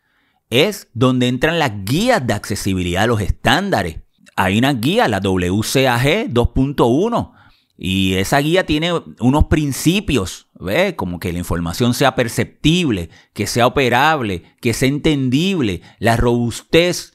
es 0.49 0.89
donde 0.93 1.29
entran 1.29 1.57
las 1.57 1.85
guías 1.85 2.25
de 2.27 2.33
accesibilidad, 2.33 3.07
los 3.07 3.21
estándares. 3.21 4.01
Hay 4.35 4.57
una 4.57 4.73
guía, 4.73 5.07
la 5.07 5.19
WCAG 5.19 6.29
2.1, 6.29 7.31
y 7.77 8.15
esa 8.15 8.39
guía 8.39 8.65
tiene 8.65 8.91
unos 9.19 9.45
principios, 9.45 10.47
¿ves? 10.59 10.95
Como 10.95 11.19
que 11.19 11.31
la 11.31 11.37
información 11.37 11.93
sea 11.93 12.15
perceptible, 12.15 13.11
que 13.33 13.45
sea 13.45 13.67
operable, 13.67 14.43
que 14.59 14.73
sea 14.73 14.89
entendible, 14.89 15.83
la 15.99 16.17
robustez. 16.17 17.13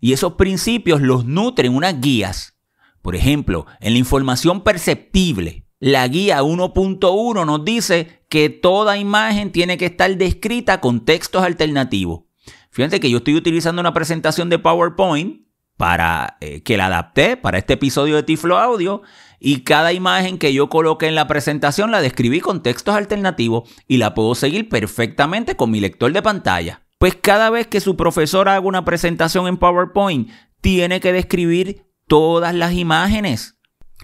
Y 0.00 0.14
esos 0.14 0.34
principios 0.34 1.02
los 1.02 1.26
nutren 1.26 1.74
unas 1.74 2.00
guías. 2.00 2.56
Por 3.02 3.14
ejemplo, 3.14 3.66
en 3.80 3.92
la 3.92 3.98
información 3.98 4.62
perceptible, 4.62 5.66
la 5.78 6.08
guía 6.08 6.42
1.1 6.42 7.46
nos 7.46 7.64
dice 7.64 8.24
que 8.30 8.48
toda 8.48 8.96
imagen 8.96 9.52
tiene 9.52 9.76
que 9.76 9.86
estar 9.86 10.14
descrita 10.16 10.80
con 10.80 11.04
textos 11.04 11.42
alternativos. 11.42 12.22
Fíjense 12.70 13.00
que 13.00 13.10
yo 13.10 13.18
estoy 13.18 13.34
utilizando 13.34 13.80
una 13.80 13.92
presentación 13.92 14.48
de 14.48 14.58
PowerPoint 14.58 15.42
para 15.76 16.36
eh, 16.42 16.62
que 16.62 16.76
la 16.76 16.86
adapté 16.86 17.38
para 17.38 17.56
este 17.56 17.72
episodio 17.72 18.16
de 18.16 18.22
Tiflo 18.22 18.58
Audio 18.58 19.00
y 19.40 19.62
cada 19.62 19.94
imagen 19.94 20.38
que 20.38 20.52
yo 20.52 20.68
coloqué 20.68 21.08
en 21.08 21.14
la 21.14 21.26
presentación 21.26 21.90
la 21.90 22.02
describí 22.02 22.40
con 22.40 22.62
textos 22.62 22.94
alternativos 22.94 23.68
y 23.88 23.96
la 23.96 24.14
puedo 24.14 24.34
seguir 24.34 24.68
perfectamente 24.68 25.56
con 25.56 25.70
mi 25.70 25.80
lector 25.80 26.12
de 26.12 26.22
pantalla. 26.22 26.82
Pues 26.98 27.16
cada 27.20 27.48
vez 27.48 27.66
que 27.66 27.80
su 27.80 27.96
profesor 27.96 28.50
haga 28.50 28.60
una 28.60 28.84
presentación 28.84 29.48
en 29.48 29.56
PowerPoint, 29.56 30.30
tiene 30.60 31.00
que 31.00 31.14
describir 31.14 31.86
todas 32.06 32.54
las 32.54 32.74
imágenes. 32.74 33.58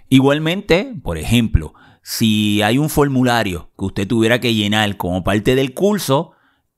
Igualmente, 0.08 0.94
por 1.02 1.18
ejemplo, 1.18 1.74
si 2.02 2.62
hay 2.62 2.78
un 2.78 2.88
formulario 2.88 3.70
que 3.78 3.84
usted 3.84 4.08
tuviera 4.08 4.40
que 4.40 4.54
llenar 4.54 4.96
como 4.96 5.22
parte 5.22 5.54
del 5.54 5.74
curso, 5.74 6.32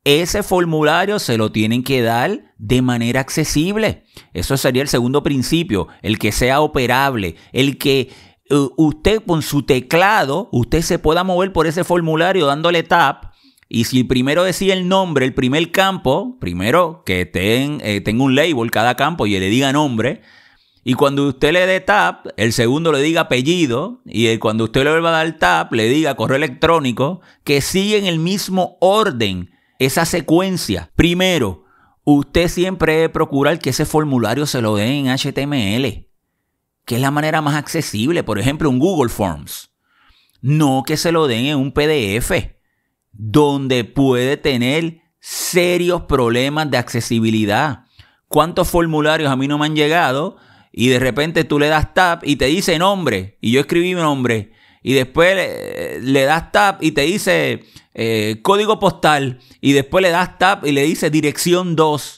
ese 0.04 0.42
formulario 0.42 1.18
se 1.18 1.36
lo 1.36 1.52
tienen 1.52 1.84
que 1.84 2.00
dar 2.02 2.54
de 2.56 2.82
manera 2.82 3.20
accesible. 3.20 4.04
Eso 4.32 4.56
sería 4.56 4.80
el 4.82 4.88
segundo 4.88 5.22
principio, 5.22 5.88
el 6.02 6.18
que 6.18 6.32
sea 6.32 6.60
operable, 6.60 7.36
el 7.52 7.76
que 7.78 8.08
usted 8.50 9.22
con 9.26 9.42
su 9.42 9.62
teclado, 9.62 10.48
usted 10.52 10.82
se 10.82 10.98
pueda 10.98 11.24
mover 11.24 11.52
por 11.52 11.66
ese 11.66 11.84
formulario 11.84 12.46
dándole 12.46 12.82
tap. 12.82 13.32
Y 13.68 13.84
si 13.84 14.04
primero 14.04 14.44
decía 14.44 14.72
el 14.72 14.88
nombre, 14.88 15.26
el 15.26 15.34
primer 15.34 15.70
campo, 15.70 16.38
primero 16.40 17.02
que 17.04 17.30
eh, 17.34 18.00
tenga 18.02 18.24
un 18.24 18.34
label 18.34 18.70
cada 18.70 18.94
campo 18.94 19.26
y 19.26 19.38
le 19.38 19.50
diga 19.50 19.72
nombre. 19.72 20.22
Y 20.84 20.94
cuando 20.94 21.28
usted 21.28 21.52
le 21.52 21.66
dé 21.66 21.80
tap, 21.80 22.28
el 22.38 22.54
segundo 22.54 22.92
le 22.92 23.02
diga 23.02 23.22
apellido. 23.22 24.00
Y 24.06 24.38
cuando 24.38 24.64
usted 24.64 24.84
le 24.84 24.90
vuelva 24.90 25.10
a 25.10 25.24
dar 25.24 25.38
tap, 25.38 25.72
le 25.74 25.86
diga 25.86 26.14
correo 26.14 26.36
electrónico. 26.36 27.20
Que 27.44 27.60
sigue 27.60 27.98
en 27.98 28.06
el 28.06 28.18
mismo 28.18 28.78
orden 28.80 29.50
esa 29.78 30.06
secuencia. 30.06 30.90
Primero, 30.96 31.64
usted 32.04 32.48
siempre 32.48 32.94
debe 32.94 33.08
procurar 33.10 33.58
que 33.58 33.70
ese 33.70 33.84
formulario 33.84 34.46
se 34.46 34.62
lo 34.62 34.76
dé 34.76 34.86
en 34.86 35.08
HTML 35.08 36.07
que 36.88 36.95
es 36.95 37.02
la 37.02 37.11
manera 37.11 37.42
más 37.42 37.54
accesible, 37.54 38.25
por 38.25 38.38
ejemplo, 38.38 38.71
un 38.71 38.78
Google 38.78 39.11
Forms. 39.11 39.71
No 40.40 40.85
que 40.87 40.97
se 40.97 41.12
lo 41.12 41.26
den 41.26 41.45
en 41.45 41.59
un 41.59 41.73
PDF, 41.73 42.33
donde 43.12 43.85
puede 43.85 44.38
tener 44.38 45.02
serios 45.21 46.04
problemas 46.04 46.71
de 46.71 46.78
accesibilidad. 46.78 47.85
¿Cuántos 48.26 48.71
formularios 48.71 49.30
a 49.30 49.37
mí 49.37 49.47
no 49.47 49.59
me 49.59 49.66
han 49.66 49.76
llegado? 49.76 50.38
Y 50.73 50.88
de 50.88 50.99
repente 50.99 51.45
tú 51.45 51.59
le 51.59 51.68
das 51.68 51.92
tap 51.92 52.23
y 52.25 52.37
te 52.37 52.47
dice 52.47 52.78
nombre, 52.78 53.37
y 53.42 53.52
yo 53.52 53.61
escribí 53.61 53.95
mi 53.95 54.00
nombre, 54.00 54.52
y 54.83 54.95
después 54.95 55.37
le, 56.00 56.23
das 56.23 56.52
tap 56.52 56.83
y 56.83 56.92
te 56.92 57.02
dice 57.02 57.64
eh, 57.92 58.38
código 58.40 58.78
postal, 58.78 59.40
y 59.61 59.73
después 59.73 60.00
le 60.00 60.09
das 60.09 60.38
tap 60.38 60.64
y 60.64 60.73
le 60.73 60.85
dice 60.85 61.11
dirección 61.11 61.76
2 61.76 62.17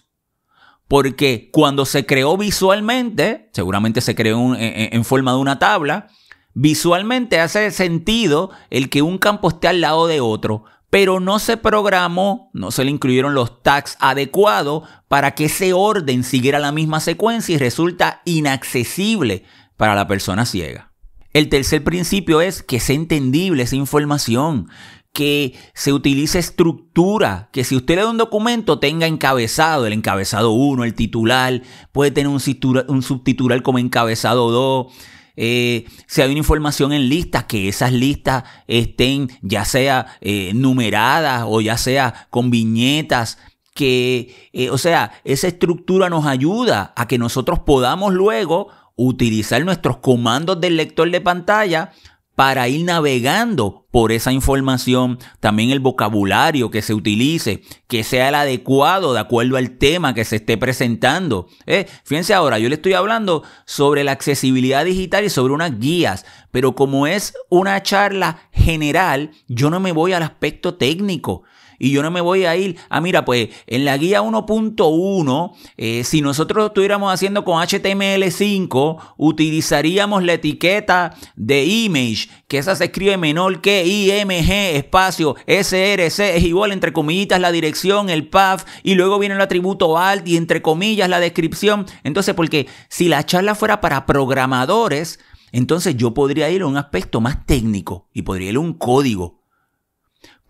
porque 0.90 1.50
cuando 1.52 1.86
se 1.86 2.04
creó 2.04 2.36
visualmente, 2.36 3.48
seguramente 3.52 4.00
se 4.00 4.16
creó 4.16 4.56
en, 4.56 5.04
forma 5.04 5.30
de 5.30 5.38
una 5.38 5.60
tabla, 5.60 6.08
visualmente 6.52 7.38
hace 7.38 7.70
sentido 7.70 8.50
el 8.70 8.90
que 8.90 9.00
un 9.00 9.16
campo 9.16 9.50
esté 9.50 9.68
al 9.68 9.80
lado 9.80 10.08
de 10.08 10.20
otro, 10.20 10.64
pero 10.90 11.20
no 11.20 11.38
se 11.38 11.56
programó, 11.56 12.50
no 12.54 12.72
se 12.72 12.84
le 12.84 12.90
incluyeron 12.90 13.34
los 13.34 13.62
tags 13.62 13.96
adecuados 14.00 14.82
para 15.06 15.36
que 15.36 15.44
ese 15.44 15.72
orden 15.74 16.24
siguiera 16.24 16.58
la 16.58 16.72
misma 16.72 16.98
secuencia 16.98 17.54
y 17.54 17.58
resulta 17.58 18.20
inaccesible 18.24 19.44
para 19.76 19.94
la 19.94 20.08
persona 20.08 20.44
ciega. 20.44 20.90
El 21.32 21.48
tercer 21.50 21.84
principio 21.84 22.40
es 22.40 22.64
que 22.64 22.80
sea 22.80 22.96
entendible 22.96 23.62
esa 23.62 23.76
información, 23.76 24.68
que 25.12 25.54
se 25.74 25.92
utilice 25.92 26.38
estructura, 26.38 27.48
que 27.52 27.64
si 27.64 27.76
usted 27.76 27.96
le 27.96 28.02
da 28.02 28.10
un 28.10 28.16
documento 28.18 28.78
tenga 28.78 29.06
encabezado, 29.06 29.86
el 29.86 29.92
encabezado 29.92 30.52
1, 30.52 30.84
el 30.84 30.94
titular, 30.94 31.62
puede 31.92 32.10
tener 32.10 32.28
un, 32.28 32.40
un 32.88 33.02
subtitular 33.02 33.62
como 33.62 33.78
encabezado 33.78 34.50
2. 34.50 34.92
Eh, 35.36 35.86
si 36.06 36.22
hay 36.22 36.30
una 36.30 36.38
información 36.38 36.92
en 36.92 37.08
listas, 37.08 37.44
que 37.44 37.68
esas 37.68 37.92
listas 37.92 38.44
estén 38.66 39.30
ya 39.42 39.64
sea 39.64 40.18
eh, 40.20 40.52
numeradas 40.54 41.44
o 41.46 41.60
ya 41.60 41.76
sea 41.76 42.28
con 42.30 42.50
viñetas, 42.50 43.38
que, 43.74 44.50
eh, 44.52 44.70
o 44.70 44.78
sea, 44.78 45.12
esa 45.24 45.48
estructura 45.48 46.10
nos 46.10 46.26
ayuda 46.26 46.92
a 46.96 47.08
que 47.08 47.18
nosotros 47.18 47.60
podamos 47.60 48.12
luego 48.12 48.68
utilizar 48.96 49.64
nuestros 49.64 49.98
comandos 49.98 50.60
del 50.60 50.76
lector 50.76 51.10
de 51.10 51.20
pantalla 51.20 51.92
para 52.34 52.68
ir 52.68 52.84
navegando 52.84 53.79
por 53.90 54.12
esa 54.12 54.32
información, 54.32 55.18
también 55.40 55.70
el 55.70 55.80
vocabulario 55.80 56.70
que 56.70 56.82
se 56.82 56.94
utilice, 56.94 57.62
que 57.88 58.04
sea 58.04 58.28
el 58.28 58.34
adecuado 58.34 59.12
de 59.12 59.20
acuerdo 59.20 59.56
al 59.56 59.78
tema 59.78 60.14
que 60.14 60.24
se 60.24 60.36
esté 60.36 60.56
presentando. 60.56 61.48
Eh, 61.66 61.86
fíjense 62.04 62.34
ahora, 62.34 62.58
yo 62.58 62.68
le 62.68 62.76
estoy 62.76 62.94
hablando 62.94 63.42
sobre 63.64 64.04
la 64.04 64.12
accesibilidad 64.12 64.84
digital 64.84 65.24
y 65.24 65.30
sobre 65.30 65.54
unas 65.54 65.78
guías, 65.78 66.24
pero 66.50 66.74
como 66.74 67.06
es 67.06 67.34
una 67.48 67.82
charla 67.82 68.48
general, 68.52 69.32
yo 69.48 69.70
no 69.70 69.80
me 69.80 69.92
voy 69.92 70.12
al 70.12 70.22
aspecto 70.22 70.74
técnico 70.74 71.44
y 71.80 71.90
yo 71.90 72.02
no 72.02 72.10
me 72.12 72.20
voy 72.20 72.44
a 72.44 72.54
ir, 72.54 72.76
ah, 72.90 73.00
mira, 73.00 73.24
pues 73.24 73.48
en 73.66 73.86
la 73.86 73.96
guía 73.96 74.20
1.1, 74.20 75.52
eh, 75.78 76.04
si 76.04 76.20
nosotros 76.20 76.58
lo 76.58 76.66
estuviéramos 76.66 77.12
haciendo 77.12 77.42
con 77.42 77.56
HTML5, 77.56 78.98
utilizaríamos 79.16 80.22
la 80.22 80.34
etiqueta 80.34 81.16
de 81.36 81.64
image, 81.64 82.28
que 82.48 82.58
esa 82.58 82.76
se 82.76 82.84
escribe 82.84 83.16
menor 83.16 83.62
que 83.62 83.79
IMG, 83.84 84.76
espacio, 84.76 85.36
SRC, 85.46 86.36
es 86.36 86.42
igual 86.42 86.72
entre 86.72 86.92
comillas 86.92 87.40
la 87.40 87.52
dirección, 87.52 88.10
el 88.10 88.28
path, 88.28 88.66
y 88.82 88.94
luego 88.94 89.18
viene 89.18 89.34
el 89.34 89.40
atributo 89.40 89.98
alt 89.98 90.26
y 90.26 90.36
entre 90.36 90.62
comillas 90.62 91.08
la 91.08 91.20
descripción. 91.20 91.86
Entonces, 92.04 92.34
porque 92.34 92.66
si 92.88 93.08
la 93.08 93.24
charla 93.24 93.54
fuera 93.54 93.80
para 93.80 94.06
programadores, 94.06 95.20
entonces 95.52 95.96
yo 95.96 96.14
podría 96.14 96.50
ir 96.50 96.62
a 96.62 96.66
un 96.66 96.76
aspecto 96.76 97.20
más 97.20 97.46
técnico 97.46 98.08
y 98.12 98.22
podría 98.22 98.50
ir 98.50 98.56
a 98.56 98.60
un 98.60 98.74
código 98.74 99.40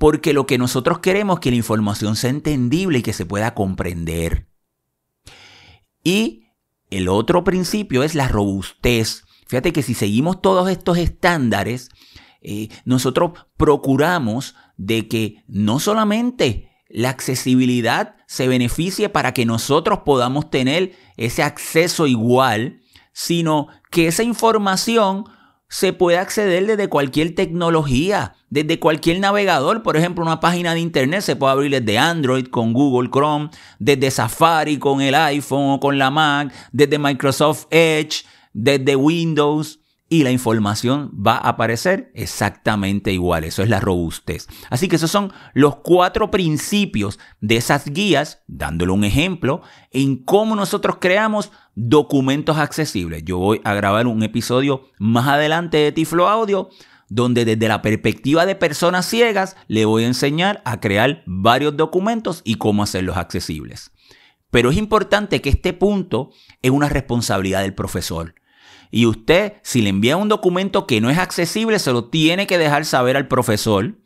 porque 0.00 0.32
lo 0.32 0.46
que 0.46 0.56
nosotros 0.56 1.00
queremos 1.00 1.36
es 1.36 1.40
que 1.40 1.50
la 1.50 1.58
información 1.58 2.16
sea 2.16 2.30
entendible 2.30 3.00
y 3.00 3.02
que 3.02 3.12
se 3.12 3.26
pueda 3.26 3.52
comprender. 3.52 4.46
Y 6.02 6.46
el 6.88 7.06
otro 7.06 7.44
principio 7.44 8.02
es 8.02 8.14
la 8.14 8.26
robustez. 8.26 9.24
Fíjate 9.46 9.74
que 9.74 9.82
si 9.82 9.92
seguimos 9.92 10.40
todos 10.40 10.70
estos 10.70 10.96
estándares, 10.96 11.90
eh, 12.42 12.68
nosotros 12.84 13.32
procuramos 13.56 14.54
de 14.76 15.08
que 15.08 15.44
no 15.46 15.78
solamente 15.78 16.70
la 16.88 17.10
accesibilidad 17.10 18.16
se 18.26 18.48
beneficie 18.48 19.08
para 19.08 19.32
que 19.32 19.46
nosotros 19.46 20.00
podamos 20.04 20.50
tener 20.50 20.92
ese 21.16 21.42
acceso 21.42 22.06
igual, 22.06 22.80
sino 23.12 23.68
que 23.90 24.08
esa 24.08 24.22
información 24.22 25.24
se 25.68 25.92
puede 25.92 26.18
acceder 26.18 26.66
desde 26.66 26.88
cualquier 26.88 27.34
tecnología, 27.36 28.34
desde 28.48 28.80
cualquier 28.80 29.20
navegador. 29.20 29.84
Por 29.84 29.96
ejemplo, 29.96 30.24
una 30.24 30.40
página 30.40 30.74
de 30.74 30.80
internet 30.80 31.20
se 31.20 31.36
puede 31.36 31.52
abrir 31.52 31.70
desde 31.70 31.96
Android 31.96 32.46
con 32.46 32.72
Google 32.72 33.10
Chrome, 33.10 33.50
desde 33.78 34.10
Safari 34.10 34.78
con 34.78 35.00
el 35.00 35.14
iPhone 35.14 35.70
o 35.70 35.80
con 35.80 35.96
la 35.96 36.10
Mac, 36.10 36.52
desde 36.72 36.98
Microsoft 36.98 37.66
Edge, 37.70 38.24
desde 38.52 38.96
Windows 38.96 39.79
y 40.12 40.24
la 40.24 40.32
información 40.32 41.12
va 41.14 41.36
a 41.36 41.50
aparecer 41.50 42.10
exactamente 42.14 43.12
igual. 43.12 43.44
Eso 43.44 43.62
es 43.62 43.68
la 43.68 43.78
robustez. 43.78 44.48
Así 44.68 44.88
que 44.88 44.96
esos 44.96 45.10
son 45.10 45.32
los 45.54 45.76
cuatro 45.76 46.32
principios 46.32 47.20
de 47.40 47.56
esas 47.56 47.84
guías, 47.86 48.42
dándole 48.48 48.90
un 48.90 49.04
ejemplo 49.04 49.62
en 49.92 50.16
cómo 50.16 50.56
nosotros 50.56 50.96
creamos 51.00 51.52
documentos 51.76 52.58
accesibles. 52.58 53.22
Yo 53.24 53.38
voy 53.38 53.60
a 53.62 53.72
grabar 53.72 54.08
un 54.08 54.24
episodio 54.24 54.82
más 54.98 55.28
adelante 55.28 55.78
de 55.78 55.92
Tiflo 55.92 56.28
Audio 56.28 56.68
donde 57.08 57.44
desde 57.44 57.68
la 57.68 57.82
perspectiva 57.82 58.46
de 58.46 58.54
personas 58.56 59.06
ciegas 59.06 59.56
le 59.68 59.84
voy 59.84 60.04
a 60.04 60.08
enseñar 60.08 60.60
a 60.64 60.80
crear 60.80 61.22
varios 61.26 61.76
documentos 61.76 62.40
y 62.44 62.56
cómo 62.56 62.82
hacerlos 62.82 63.16
accesibles. 63.16 63.92
Pero 64.50 64.70
es 64.70 64.76
importante 64.76 65.40
que 65.40 65.50
este 65.50 65.72
punto 65.72 66.30
es 66.62 66.70
una 66.70 66.88
responsabilidad 66.88 67.62
del 67.62 67.74
profesor. 67.74 68.34
Y 68.90 69.06
usted, 69.06 69.54
si 69.62 69.82
le 69.82 69.90
envía 69.90 70.16
un 70.16 70.28
documento 70.28 70.86
que 70.86 71.00
no 71.00 71.10
es 71.10 71.18
accesible, 71.18 71.78
se 71.78 71.92
lo 71.92 72.06
tiene 72.06 72.46
que 72.46 72.58
dejar 72.58 72.84
saber 72.84 73.16
al 73.16 73.28
profesor 73.28 73.98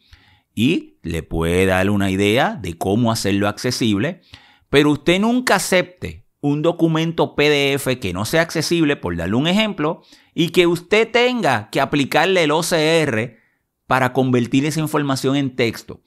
y 0.54 0.98
le 1.02 1.22
puede 1.22 1.66
dar 1.66 1.90
una 1.90 2.10
idea 2.10 2.58
de 2.60 2.76
cómo 2.76 3.10
hacerlo 3.10 3.48
accesible. 3.48 4.20
Pero 4.68 4.90
usted 4.90 5.20
nunca 5.20 5.56
acepte 5.56 6.26
un 6.40 6.60
documento 6.60 7.34
PDF 7.34 7.98
que 8.00 8.12
no 8.12 8.26
sea 8.26 8.42
accesible, 8.42 8.96
por 8.96 9.16
darle 9.16 9.36
un 9.36 9.46
ejemplo, 9.46 10.02
y 10.34 10.50
que 10.50 10.66
usted 10.66 11.10
tenga 11.10 11.70
que 11.70 11.80
aplicarle 11.80 12.44
el 12.44 12.50
OCR 12.50 13.38
para 13.86 14.12
convertir 14.12 14.66
esa 14.66 14.80
información 14.80 15.36
en 15.36 15.56
texto. 15.56 16.02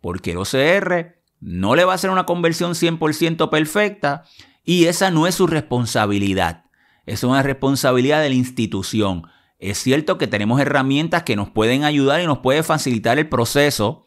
Porque 0.00 0.30
el 0.30 0.38
OCR 0.38 1.18
no 1.40 1.76
le 1.76 1.84
va 1.84 1.92
a 1.92 1.94
hacer 1.96 2.08
una 2.08 2.24
conversión 2.24 2.72
100% 2.72 3.50
perfecta 3.50 4.24
y 4.64 4.86
esa 4.86 5.10
no 5.10 5.26
es 5.26 5.34
su 5.34 5.46
responsabilidad. 5.46 6.61
Es 7.06 7.24
una 7.24 7.42
responsabilidad 7.42 8.22
de 8.22 8.28
la 8.28 8.34
institución. 8.34 9.24
Es 9.58 9.78
cierto 9.78 10.18
que 10.18 10.26
tenemos 10.26 10.60
herramientas 10.60 11.22
que 11.22 11.36
nos 11.36 11.50
pueden 11.50 11.84
ayudar 11.84 12.20
y 12.20 12.26
nos 12.26 12.38
pueden 12.38 12.64
facilitar 12.64 13.18
el 13.18 13.28
proceso, 13.28 14.06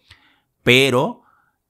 pero 0.64 1.22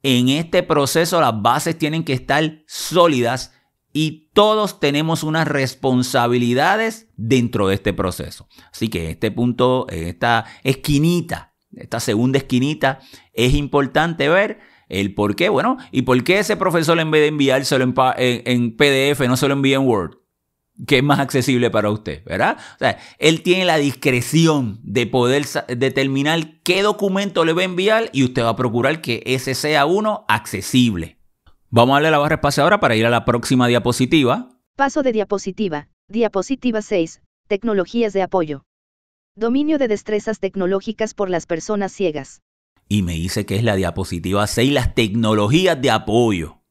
en 0.02 0.30
este 0.30 0.64
proceso 0.64 1.22
las 1.22 1.42
bases 1.42 1.78
tienen 1.78 2.04
que 2.04 2.14
estar 2.14 2.64
sólidas 2.68 3.54
y 3.94 4.30
todos 4.34 4.80
tenemos 4.80 5.24
unas 5.24 5.48
responsabilidades 5.48 7.08
dentro 7.16 7.68
de 7.68 7.76
este 7.76 7.94
proceso. 7.94 8.48
Así 8.72 8.90
que 8.90 9.10
este 9.12 9.32
punto, 9.32 9.88
esta 9.90 10.46
esquinita, 10.64 11.54
esta 11.76 12.00
segunda 12.00 12.38
esquinita, 12.40 13.00
es 13.34 13.54
importante 13.54 14.30
ver 14.30 14.60
el 14.90 15.14
por 15.14 15.36
qué. 15.36 15.50
Bueno, 15.50 15.78
y 15.92 16.02
por 16.02 16.24
qué 16.24 16.40
ese 16.40 16.58
profesor 16.58 17.00
en 17.00 17.12
vez 17.12 17.22
de 17.22 17.28
enviárselo 17.28 17.84
en, 17.84 17.94
en 18.18 18.76
PDF 18.76 19.22
no 19.28 19.38
se 19.38 19.48
lo 19.48 19.54
envía 19.54 19.78
en 19.78 19.88
Word 19.88 20.25
que 20.88 20.98
es 20.98 21.04
más 21.04 21.20
accesible 21.20 21.70
para 21.70 21.90
usted, 21.90 22.24
¿verdad? 22.26 22.58
O 22.76 22.80
sea, 22.80 22.98
él 23.18 23.42
tiene 23.44 23.66
la 23.66 23.78
discreción 23.78 24.80
de 24.84 25.08
poder 25.08 25.46
determinar 25.70 26.62
qué 26.64 26.82
documento 26.82 27.46
le 27.46 27.54
va 27.54 27.62
a 27.62 27.66
enviar 27.66 28.10
y 28.12 28.24
usted 28.24 28.44
va 28.44 28.50
a 28.50 28.56
procurar 28.56 29.02
que 29.02 29.24
ese 29.26 29.56
sea 29.56 29.86
uno 29.86 30.26
accesible. 30.28 31.18
Vamos 31.70 31.94
a 31.94 31.96
darle 31.96 32.12
la 32.12 32.18
barra 32.18 32.36
espaciadora 32.36 32.80
para 32.80 32.96
ir 32.96 33.06
a 33.06 33.10
la 33.10 33.26
próxima 33.26 33.68
diapositiva. 33.68 34.50
Paso 34.76 35.04
de 35.04 35.14
diapositiva. 35.14 35.88
Diapositiva 36.10 36.82
6. 36.82 37.22
Tecnologías 37.48 38.14
de 38.14 38.22
apoyo. 38.22 38.64
Dominio 39.38 39.78
de 39.78 39.88
destrezas 39.88 40.40
tecnológicas 40.40 41.14
por 41.14 41.30
las 41.30 41.46
personas 41.46 41.92
ciegas. 41.92 42.42
Y 42.88 43.02
me 43.02 43.14
dice 43.14 43.46
que 43.46 43.56
es 43.56 43.64
la 43.64 43.76
diapositiva 43.76 44.46
6, 44.46 44.72
las 44.72 44.94
tecnologías 44.94 45.82
de 45.82 45.92
apoyo 45.92 46.65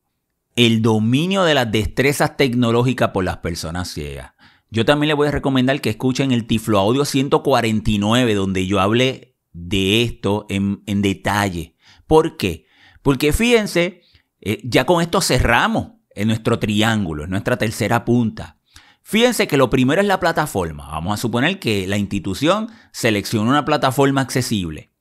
el 0.56 0.82
dominio 0.82 1.44
de 1.44 1.54
las 1.54 1.70
destrezas 1.70 2.36
tecnológicas 2.36 3.10
por 3.10 3.24
las 3.24 3.38
personas 3.38 3.88
ciegas. 3.88 4.32
Yo 4.70 4.84
también 4.84 5.08
les 5.08 5.16
voy 5.16 5.28
a 5.28 5.32
recomendar 5.32 5.80
que 5.80 5.90
escuchen 5.90 6.32
el 6.32 6.46
Tiflo 6.46 6.78
Audio 6.78 7.04
149, 7.04 8.34
donde 8.34 8.66
yo 8.66 8.80
hablé 8.80 9.36
de 9.52 10.02
esto 10.02 10.46
en, 10.48 10.82
detalle. 10.86 11.76
¿Por 12.06 12.36
qué? 12.36 12.66
Porque 13.02 13.32
fíjense, 13.32 14.02
eh, 14.40 14.60
ya 14.64 14.84
con 14.84 15.00
esto 15.00 15.20
cerramos 15.20 15.92
en 16.10 16.28
nuestro 16.28 16.58
triángulo, 16.58 17.24
en 17.24 17.30
nuestra 17.30 17.56
tercera 17.56 18.04
punta. 18.04 18.58
Fíjense 19.02 19.46
que 19.46 19.56
lo 19.56 19.70
primero 19.70 20.00
es 20.00 20.06
la 20.06 20.18
plataforma. 20.18 20.88
Vamos 20.88 21.14
a 21.14 21.20
suponer 21.20 21.60
que 21.60 21.86
la 21.86 21.98
institución 21.98 22.70
selecciona 22.92 23.50
una 23.50 23.64
plataforma 23.64 24.22
accesible. 24.22 24.92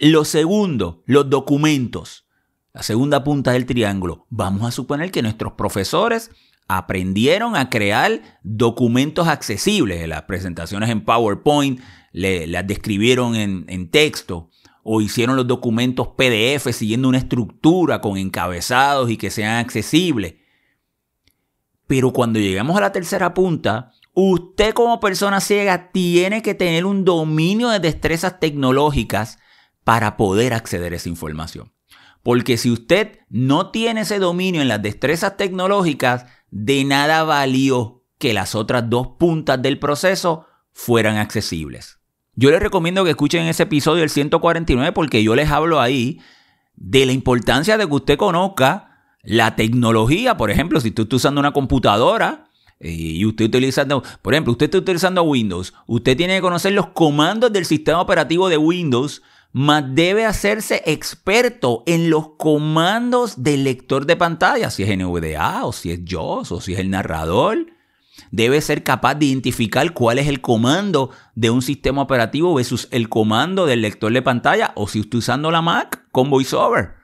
Lo 0.00 0.24
segundo, 0.24 1.02
los 1.06 1.30
documentos 1.30 2.26
la 2.72 2.82
segunda 2.82 3.22
punta 3.22 3.52
del 3.52 3.66
triángulo, 3.66 4.26
vamos 4.30 4.66
a 4.66 4.70
suponer 4.70 5.10
que 5.10 5.22
nuestros 5.22 5.52
profesores 5.52 6.30
aprendieron 6.68 7.54
a 7.54 7.68
crear 7.68 8.38
documentos 8.42 9.28
accesibles. 9.28 10.08
Las 10.08 10.22
presentaciones 10.22 10.88
en 10.88 11.04
PowerPoint 11.04 11.80
las 12.12 12.66
describieron 12.66 13.36
en, 13.36 13.66
en 13.68 13.90
texto 13.90 14.50
o 14.82 15.00
hicieron 15.00 15.36
los 15.36 15.46
documentos 15.46 16.08
PDF 16.16 16.72
siguiendo 16.72 17.08
una 17.08 17.18
estructura 17.18 18.00
con 18.00 18.16
encabezados 18.16 19.10
y 19.10 19.16
que 19.16 19.30
sean 19.30 19.58
accesibles. 19.58 20.34
Pero 21.86 22.12
cuando 22.12 22.38
llegamos 22.38 22.76
a 22.76 22.80
la 22.80 22.92
tercera 22.92 23.34
punta, 23.34 23.92
usted 24.14 24.72
como 24.72 24.98
persona 24.98 25.40
ciega 25.40 25.90
tiene 25.92 26.42
que 26.42 26.54
tener 26.54 26.86
un 26.86 27.04
dominio 27.04 27.68
de 27.68 27.80
destrezas 27.80 28.40
tecnológicas 28.40 29.38
para 29.84 30.16
poder 30.16 30.54
acceder 30.54 30.94
a 30.94 30.96
esa 30.96 31.08
información. 31.08 31.71
Porque 32.22 32.56
si 32.56 32.70
usted 32.70 33.18
no 33.28 33.70
tiene 33.70 34.02
ese 34.02 34.18
dominio 34.18 34.62
en 34.62 34.68
las 34.68 34.82
destrezas 34.82 35.36
tecnológicas, 35.36 36.26
de 36.50 36.84
nada 36.84 37.24
valió 37.24 38.04
que 38.18 38.32
las 38.32 38.54
otras 38.54 38.88
dos 38.88 39.08
puntas 39.18 39.60
del 39.60 39.78
proceso 39.78 40.46
fueran 40.72 41.16
accesibles. 41.16 41.98
Yo 42.34 42.50
les 42.50 42.60
recomiendo 42.60 43.04
que 43.04 43.10
escuchen 43.10 43.46
ese 43.46 43.64
episodio 43.64 44.00
del 44.00 44.10
149 44.10 44.92
porque 44.92 45.22
yo 45.22 45.34
les 45.34 45.50
hablo 45.50 45.80
ahí 45.80 46.20
de 46.76 47.04
la 47.04 47.12
importancia 47.12 47.76
de 47.76 47.86
que 47.86 47.94
usted 47.94 48.16
conozca 48.16 48.92
la 49.22 49.56
tecnología. 49.56 50.36
Por 50.36 50.50
ejemplo, 50.50 50.80
si 50.80 50.88
usted 50.88 51.02
está 51.02 51.16
usando 51.16 51.40
una 51.40 51.52
computadora 51.52 52.48
eh, 52.80 52.90
y 52.90 53.26
usted 53.26 53.46
utilizando, 53.46 54.02
por 54.22 54.34
ejemplo, 54.34 54.52
usted 54.52 54.66
está 54.66 54.78
utilizando 54.78 55.22
Windows, 55.22 55.74
usted 55.86 56.16
tiene 56.16 56.36
que 56.36 56.42
conocer 56.42 56.72
los 56.72 56.88
comandos 56.88 57.52
del 57.52 57.66
sistema 57.66 58.00
operativo 58.00 58.48
de 58.48 58.56
Windows 58.56 59.22
mas 59.52 59.84
debe 59.94 60.24
hacerse 60.24 60.82
experto 60.86 61.82
en 61.86 62.08
los 62.08 62.36
comandos 62.38 63.42
del 63.42 63.64
lector 63.64 64.06
de 64.06 64.16
pantalla, 64.16 64.70
si 64.70 64.82
es 64.82 64.96
NVDA 64.96 65.64
o 65.64 65.72
si 65.72 65.90
es 65.90 66.00
JOS 66.08 66.52
o 66.52 66.60
si 66.60 66.74
es 66.74 66.80
el 66.80 66.90
narrador. 66.90 67.66
Debe 68.30 68.60
ser 68.60 68.82
capaz 68.82 69.14
de 69.16 69.26
identificar 69.26 69.92
cuál 69.92 70.18
es 70.18 70.26
el 70.26 70.40
comando 70.40 71.10
de 71.34 71.50
un 71.50 71.60
sistema 71.60 72.02
operativo 72.02 72.54
versus 72.54 72.88
el 72.90 73.08
comando 73.08 73.66
del 73.66 73.82
lector 73.82 74.12
de 74.12 74.22
pantalla 74.22 74.72
o 74.74 74.88
si 74.88 75.00
está 75.00 75.18
usando 75.18 75.50
la 75.50 75.60
Mac 75.60 76.06
con 76.12 76.30
VoiceOver 76.30 76.94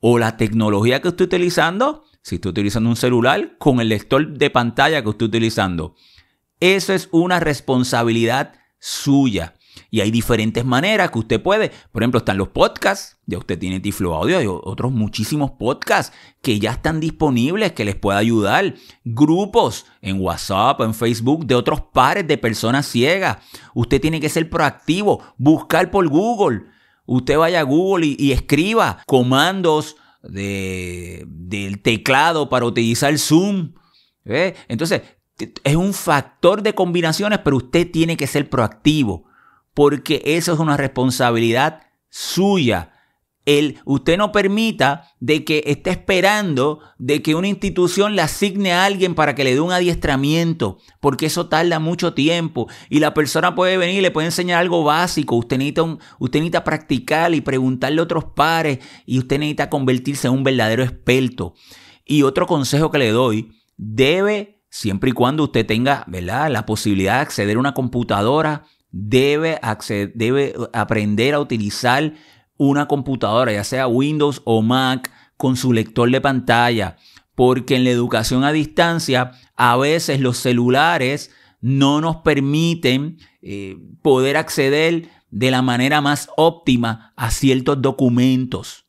o 0.00 0.18
la 0.18 0.36
tecnología 0.36 1.00
que 1.00 1.08
esté 1.08 1.24
utilizando, 1.24 2.04
si 2.22 2.36
está 2.36 2.48
utilizando 2.48 2.90
un 2.90 2.96
celular 2.96 3.56
con 3.58 3.80
el 3.80 3.88
lector 3.88 4.36
de 4.36 4.50
pantalla 4.50 5.02
que 5.02 5.10
esté 5.10 5.24
utilizando. 5.24 5.94
Eso 6.58 6.92
es 6.92 7.08
una 7.12 7.38
responsabilidad 7.38 8.54
suya. 8.80 9.54
Y 9.92 10.00
hay 10.00 10.10
diferentes 10.10 10.64
maneras 10.64 11.10
que 11.10 11.18
usted 11.18 11.42
puede. 11.42 11.70
Por 11.92 12.02
ejemplo, 12.02 12.16
están 12.16 12.38
los 12.38 12.48
podcasts. 12.48 13.18
Ya 13.26 13.36
usted 13.36 13.58
tiene 13.58 13.78
Tiflo 13.78 14.14
Audio. 14.14 14.38
Hay 14.38 14.46
otros 14.48 14.90
muchísimos 14.90 15.50
podcasts 15.50 16.16
que 16.40 16.58
ya 16.58 16.70
están 16.70 16.98
disponibles 16.98 17.72
que 17.72 17.84
les 17.84 17.94
pueda 17.94 18.16
ayudar. 18.16 18.74
Grupos 19.04 19.84
en 20.00 20.18
WhatsApp, 20.18 20.80
en 20.80 20.94
Facebook 20.94 21.44
de 21.44 21.56
otros 21.56 21.82
pares 21.92 22.26
de 22.26 22.38
personas 22.38 22.86
ciegas. 22.86 23.36
Usted 23.74 24.00
tiene 24.00 24.18
que 24.18 24.30
ser 24.30 24.48
proactivo. 24.48 25.22
Buscar 25.36 25.90
por 25.90 26.08
Google. 26.08 26.62
Usted 27.04 27.36
vaya 27.36 27.60
a 27.60 27.64
Google 27.64 28.16
y, 28.18 28.32
escriba 28.32 29.02
comandos 29.06 29.96
de, 30.22 31.26
del 31.28 31.82
teclado 31.82 32.48
para 32.48 32.64
utilizar 32.64 33.18
Zoom. 33.18 33.74
Entonces, 34.24 35.02
es 35.64 35.76
un 35.76 35.92
factor 35.92 36.62
de 36.62 36.74
combinaciones, 36.74 37.40
pero 37.40 37.58
usted 37.58 37.90
tiene 37.90 38.16
que 38.16 38.26
ser 38.26 38.48
proactivo 38.48 39.30
porque 39.74 40.22
eso 40.24 40.52
es 40.52 40.58
una 40.58 40.76
responsabilidad 40.76 41.82
suya. 42.08 42.92
El, 43.44 43.80
usted 43.84 44.18
no 44.18 44.30
permita 44.30 45.10
de 45.18 45.44
que 45.44 45.64
esté 45.66 45.90
esperando 45.90 46.78
de 46.98 47.22
que 47.22 47.34
una 47.34 47.48
institución 47.48 48.14
le 48.14 48.22
asigne 48.22 48.72
a 48.72 48.84
alguien 48.84 49.16
para 49.16 49.34
que 49.34 49.42
le 49.42 49.54
dé 49.54 49.60
un 49.60 49.72
adiestramiento, 49.72 50.78
porque 51.00 51.26
eso 51.26 51.48
tarda 51.48 51.80
mucho 51.80 52.14
tiempo 52.14 52.68
y 52.88 53.00
la 53.00 53.14
persona 53.14 53.56
puede 53.56 53.78
venir 53.78 53.98
y 53.98 54.00
le 54.00 54.12
puede 54.12 54.28
enseñar 54.28 54.60
algo 54.60 54.84
básico. 54.84 55.34
Usted 55.34 55.58
necesita, 55.58 55.82
usted 55.82 56.38
necesita 56.38 56.62
practicar 56.62 57.34
y 57.34 57.40
preguntarle 57.40 58.00
a 58.00 58.04
otros 58.04 58.26
pares 58.26 58.78
y 59.06 59.18
usted 59.18 59.40
necesita 59.40 59.68
convertirse 59.68 60.28
en 60.28 60.34
un 60.34 60.44
verdadero 60.44 60.84
experto. 60.84 61.54
Y 62.04 62.22
otro 62.22 62.46
consejo 62.46 62.92
que 62.92 62.98
le 62.98 63.10
doy, 63.10 63.50
debe, 63.76 64.62
siempre 64.70 65.10
y 65.10 65.12
cuando 65.14 65.44
usted 65.44 65.66
tenga 65.66 66.04
¿verdad? 66.06 66.48
la 66.48 66.64
posibilidad 66.64 67.16
de 67.16 67.22
acceder 67.22 67.56
a 67.56 67.60
una 67.60 67.74
computadora, 67.74 68.66
debe, 68.92 69.58
debe 70.14 70.54
aprender 70.72 71.34
a 71.34 71.40
utilizar 71.40 72.14
una 72.56 72.86
computadora, 72.86 73.52
ya 73.52 73.64
sea 73.64 73.88
Windows 73.88 74.42
o 74.44 74.62
Mac, 74.62 75.10
con 75.36 75.56
su 75.56 75.72
lector 75.72 76.10
de 76.10 76.20
pantalla, 76.20 76.96
porque 77.34 77.74
en 77.74 77.84
la 77.84 77.90
educación 77.90 78.44
a 78.44 78.52
distancia 78.52 79.32
a 79.56 79.76
veces 79.76 80.20
los 80.20 80.36
celulares 80.36 81.30
no 81.60 82.00
nos 82.00 82.16
permiten 82.16 83.18
eh, 83.40 83.76
poder 84.02 84.36
acceder 84.36 85.08
de 85.30 85.50
la 85.50 85.62
manera 85.62 86.00
más 86.00 86.28
óptima 86.36 87.12
a 87.16 87.30
ciertos 87.30 87.80
documentos. 87.80 88.86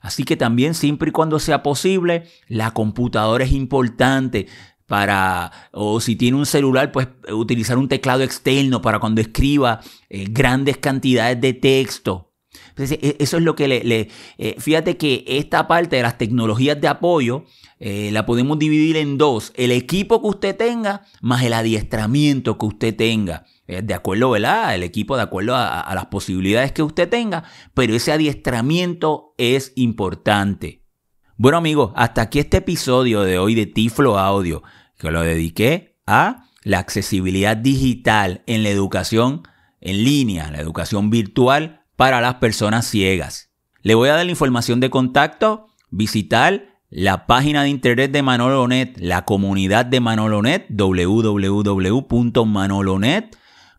Así 0.00 0.24
que 0.24 0.36
también 0.36 0.74
siempre 0.74 1.10
y 1.10 1.12
cuando 1.12 1.38
sea 1.38 1.62
posible, 1.62 2.24
la 2.48 2.72
computadora 2.72 3.44
es 3.44 3.52
importante 3.52 4.48
para, 4.86 5.50
o 5.72 6.00
si 6.00 6.16
tiene 6.16 6.36
un 6.36 6.46
celular, 6.46 6.92
pues 6.92 7.08
utilizar 7.30 7.78
un 7.78 7.88
teclado 7.88 8.22
externo 8.22 8.82
para 8.82 8.98
cuando 8.98 9.20
escriba 9.20 9.80
eh, 10.08 10.26
grandes 10.28 10.78
cantidades 10.78 11.40
de 11.40 11.54
texto. 11.54 12.32
E, 12.76 13.16
eso 13.18 13.38
es 13.38 13.42
lo 13.42 13.54
que 13.54 13.68
le... 13.68 14.08
Eh, 14.38 14.56
fíjate 14.58 14.96
que 14.96 15.24
esta 15.26 15.66
parte 15.66 15.96
de 15.96 16.02
las 16.02 16.18
tecnologías 16.18 16.80
de 16.80 16.88
apoyo 16.88 17.44
eh, 17.78 18.10
la 18.12 18.26
podemos 18.26 18.58
dividir 18.58 18.96
en 18.96 19.18
dos. 19.18 19.52
El 19.56 19.70
equipo 19.70 20.20
que 20.20 20.28
usted 20.28 20.56
tenga 20.56 21.02
más 21.20 21.42
el 21.42 21.54
adiestramiento 21.54 22.58
que 22.58 22.66
usted 22.66 22.94
tenga. 22.94 23.46
De 23.66 23.94
acuerdo, 23.94 24.30
¿verdad? 24.30 24.74
El 24.74 24.82
equipo 24.82 25.16
de 25.16 25.22
acuerdo 25.22 25.56
a 25.56 25.90
las 25.94 26.06
posibilidades 26.06 26.72
que 26.72 26.82
usted 26.82 27.08
tenga, 27.08 27.44
pero 27.72 27.94
ese 27.94 28.12
adiestramiento 28.12 29.34
es 29.38 29.72
importante. 29.76 30.81
Bueno 31.38 31.56
amigos, 31.56 31.92
hasta 31.96 32.20
aquí 32.20 32.40
este 32.40 32.58
episodio 32.58 33.22
de 33.22 33.38
hoy 33.38 33.54
de 33.54 33.64
Tiflo 33.64 34.18
Audio 34.18 34.62
que 34.98 35.10
lo 35.10 35.22
dediqué 35.22 35.96
a 36.06 36.44
la 36.62 36.78
accesibilidad 36.78 37.56
digital 37.56 38.42
en 38.46 38.62
la 38.62 38.68
educación 38.68 39.42
en 39.80 40.04
línea, 40.04 40.50
la 40.50 40.60
educación 40.60 41.08
virtual 41.08 41.80
para 41.96 42.20
las 42.20 42.34
personas 42.34 42.86
ciegas. 42.86 43.50
Le 43.80 43.94
voy 43.94 44.10
a 44.10 44.14
dar 44.14 44.26
la 44.26 44.30
información 44.30 44.78
de 44.80 44.90
contacto, 44.90 45.68
visitar 45.90 46.66
la 46.90 47.26
página 47.26 47.62
de 47.62 47.70
internet 47.70 48.12
de 48.12 48.22
Manolonet, 48.22 48.98
la 48.98 49.24
comunidad 49.24 49.86
de 49.86 50.00
Manolonet, 50.00 50.66
www.manolonet. 50.68 51.38